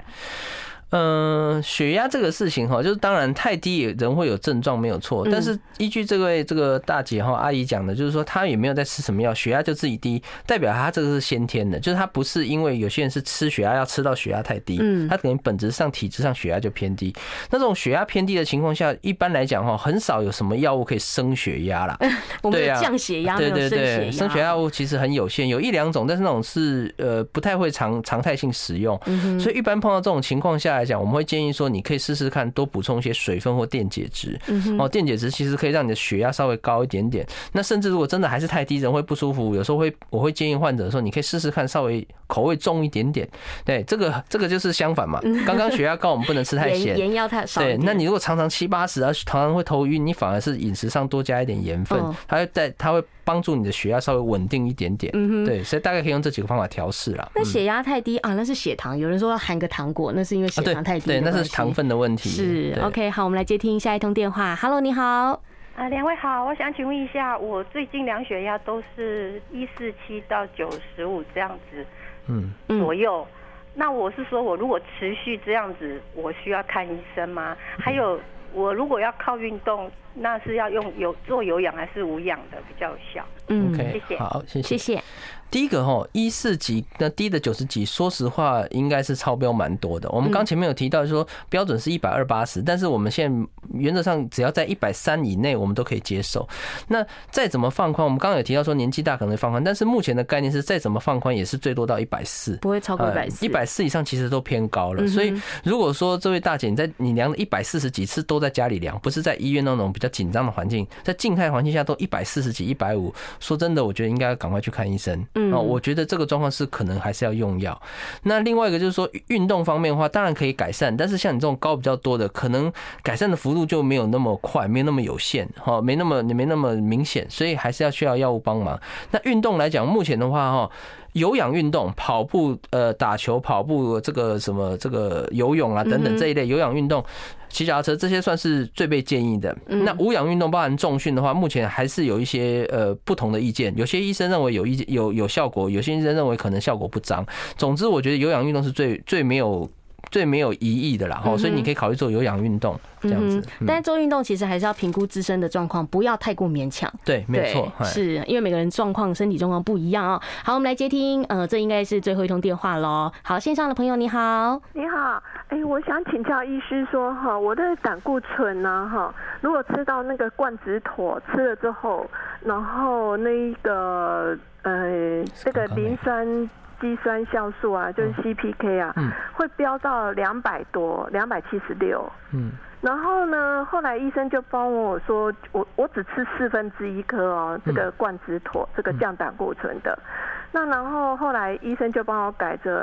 [0.91, 17.13] 嗯，血压这个事情哈，就是当然太低人会有症状没有错，但是依据这位这个大姐哈阿姨讲的，就是说她也没有在吃什么药，血压就自己低，代表她这个是先天的，就是她不是因为有些人是吃血压要吃到血压太低，嗯，她可能本质上体质上血压就偏低。
[17.49, 21.99] 那这种血压偏低的情况下，一般来讲哈，很少有什么药物可以升血压啦。
[22.49, 28.97] 对啊，降血压，对对对，升血压物其实很有限，有一两种，但是那种是呃不太会常常态性使用，
[29.37, 30.76] 所以一般碰到这种情况下。
[30.77, 34.39] 来讲，我们会建议说，你可以试试看，多补充一些水分或电解质。
[34.77, 37.25] 哦，电解质其实可以让你的血压稍微高一点点。
[37.51, 43.27] 那甚至如果真的还是太低，人会不舒服，有时候会我会建议患者说，你可以试试看，稍微口味重一点点。
[43.65, 45.19] 对，这个这个就是相反嘛。
[45.45, 47.61] 刚刚血压高，我们不能吃太咸，盐要太少。
[47.61, 55.11] 对，那你如果常常七八十，而常常会头晕，你反而是饮食上多加一点盐分，它会带它会帮助你的血压稍微稳定一点点。
[55.45, 57.31] 对，所以大概可以用这几个方法调试了。
[57.33, 58.97] 那血压太低啊，那是血糖。
[58.97, 61.07] 有人说要含个糖果，那是因为血糖太低。
[61.07, 62.29] 对，那是糖分的问题。
[62.29, 64.55] 是，OK，好，我们来接听下一通电话。
[64.55, 65.41] Hello，你好。
[65.75, 71.85] 啊，两位好，我想请问一下，我最近量血压都是一四七到九十五这样子，
[72.27, 73.25] 嗯，左右。
[73.73, 77.55] 那我是说，我如果持续这样子，我需要看医生吗？
[77.77, 78.19] 还有，
[78.53, 83.23] 我如果要靠运动，那是要用有做有氧还是无氧的比较有效？
[83.49, 85.03] 嗯谢谢，好，谢谢，谢谢。
[85.49, 90.09] 第一个哈，一四级那低的九十几，说实话应该是超标蛮多的。
[90.09, 96.47] 我们刚前面有提到说标准是一百二八十，但是我们现在原则上只要在一百三以内，我们都可以接受。
[96.89, 103.45] 那再怎么放宽，我们刚刚有提到说年纪大可能会放宽，但是目前的概念是再怎么放宽也是最多到一百四，不会超过一百四。
[103.45, 105.07] 一百四以上其实都偏高了。
[105.07, 105.33] 所以
[105.63, 115.25] 如果说这位大姐你在你量了一百四十几次都在家里量，不是在医院那种比较紧张的环境，在静态环境下都一百四十几、一百五，说真的，我觉得应该赶快去看医生。
[115.37, 116.17] 嗯，我觉得这。
[116.17, 117.79] 这个状况是可能还是要用药。
[118.23, 122.73] 那另外一个就是说，运动方面的话，当然可以改善，但是像你这种高比较多的，可能
[123.03, 128.81] 改善的幅度就没有那么快，没有那么有限，哈，没那么没那么明显，所以还是要需要药物帮忙。
[129.11, 130.71] 那运动来讲，目前的话，哈。
[131.17, 137.03] 有氧运动，跑步、呃，打球、跑步，这个什么，这个游泳啊，等等这一类有氧运动，
[137.49, 139.55] 骑脚踏车这些算是最被建议的。
[139.67, 143.73] 那无氧运动，包含重训的话，目前还是有一些呃不同的意见。
[143.75, 147.25] 有些医生认为有意有有效果，有些医生认为可能效果不彰。
[147.57, 149.69] 总之，我觉得有氧运动是最最没有。
[150.11, 153.41] 最没有疑义的啦，哈，所以你可以考虑做有氧运动这样子。
[153.65, 156.91] 但是做运动其实还是要评估自身的状况，不要太过勉强。
[157.03, 160.21] 对，没错，是因为每个人状况、身体状况不一样啊。
[160.43, 163.11] 好，我们来接听，呃，这应该是最后一通电话喽。
[163.23, 172.05] 好，线上的朋友你好，你好，哎，我想请教医师说，哈，我的胆固醇呢，哈，如果吃到那个冠子妥吃了之后，
[172.41, 176.49] 然后那个呃，这个磷酸。
[176.79, 182.09] 肌酸酵素啊，就是 CPK 啊，嗯、会飙到两百多，两百七十六。
[182.33, 182.51] 嗯，
[182.81, 189.97] 然后呢，后来医生就帮我说，我我只吃四分之一颗哦，这个冠子妥，这个降胆固醇的。
[189.97, 190.03] 嗯、
[190.51, 192.73] 那然后后来医生就帮我改成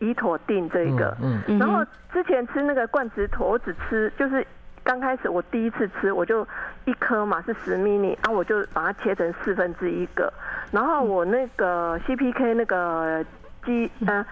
[0.00, 1.16] 胰妥定这一个。
[1.22, 4.46] 嗯，嗯然后之前吃那个冠子妥，我只吃就是。
[4.84, 6.46] 刚开始我第一次吃，我就
[6.86, 10.32] 一颗嘛是十 mini，啊我就把它切成四分之一个，
[10.70, 13.24] 然后我那个 CPK 那个
[13.64, 14.24] 基呃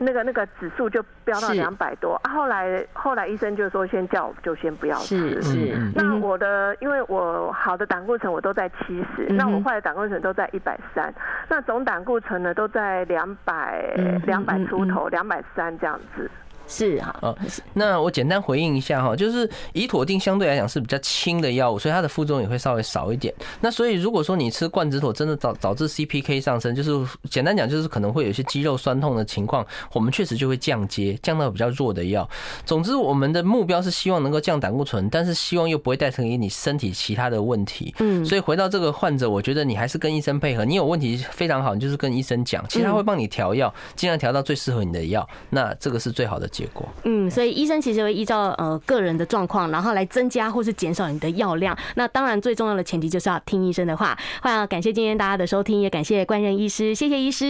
[0.00, 11.12] 那个那个指数就飙到两百多，啊后来后来医生就说先叫我就先不要吃，是是，那我的因为我好的胆固醇我都在七十，那我坏的胆固醇都在一百三，
[11.48, 13.92] 那总胆固醇呢都在两百
[14.24, 16.30] 两百出头两百三这样子。
[16.68, 17.34] 是啊，
[17.72, 23.34] 那我简单回应一下哈，就是乙妥定相对来讲是比较轻的药物，所以它的副作用也会稍微少一点。
[23.62, 26.92] 那所以如果说你吃冠子妥真的导导致 CPK 上升，就是
[27.30, 32.28] 简单讲就是可能会有一些肌肉酸痛的情况，我们确实就会降阶，降到比较弱的药。
[32.66, 37.94] 总之，我们的目标是希望能够降胆固醇，但是希望又不会带成给你身体其他的问题。
[38.00, 40.66] 嗯，所以回到这个患者，我觉得你还是跟医生配合。
[40.66, 45.26] 你有问题非常好，你就是跟医生讲，其实他会帮你调药，尽量调到最适合你的药。
[45.48, 46.46] 那这个是最好的。
[46.58, 51.76] 结果，嗯，所以医生其实会依照呃个人的状况，然后来增加或是减少你的药量。
[51.94, 54.18] 那当然最重要的前提就是要听医生的话。
[54.42, 57.44] 欢迎感谢今天大家的收听，也感谢冠任医师，谢谢医师，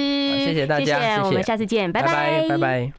[0.45, 2.99] 谢谢大家，谢谢，我们下次见，拜拜，拜拜。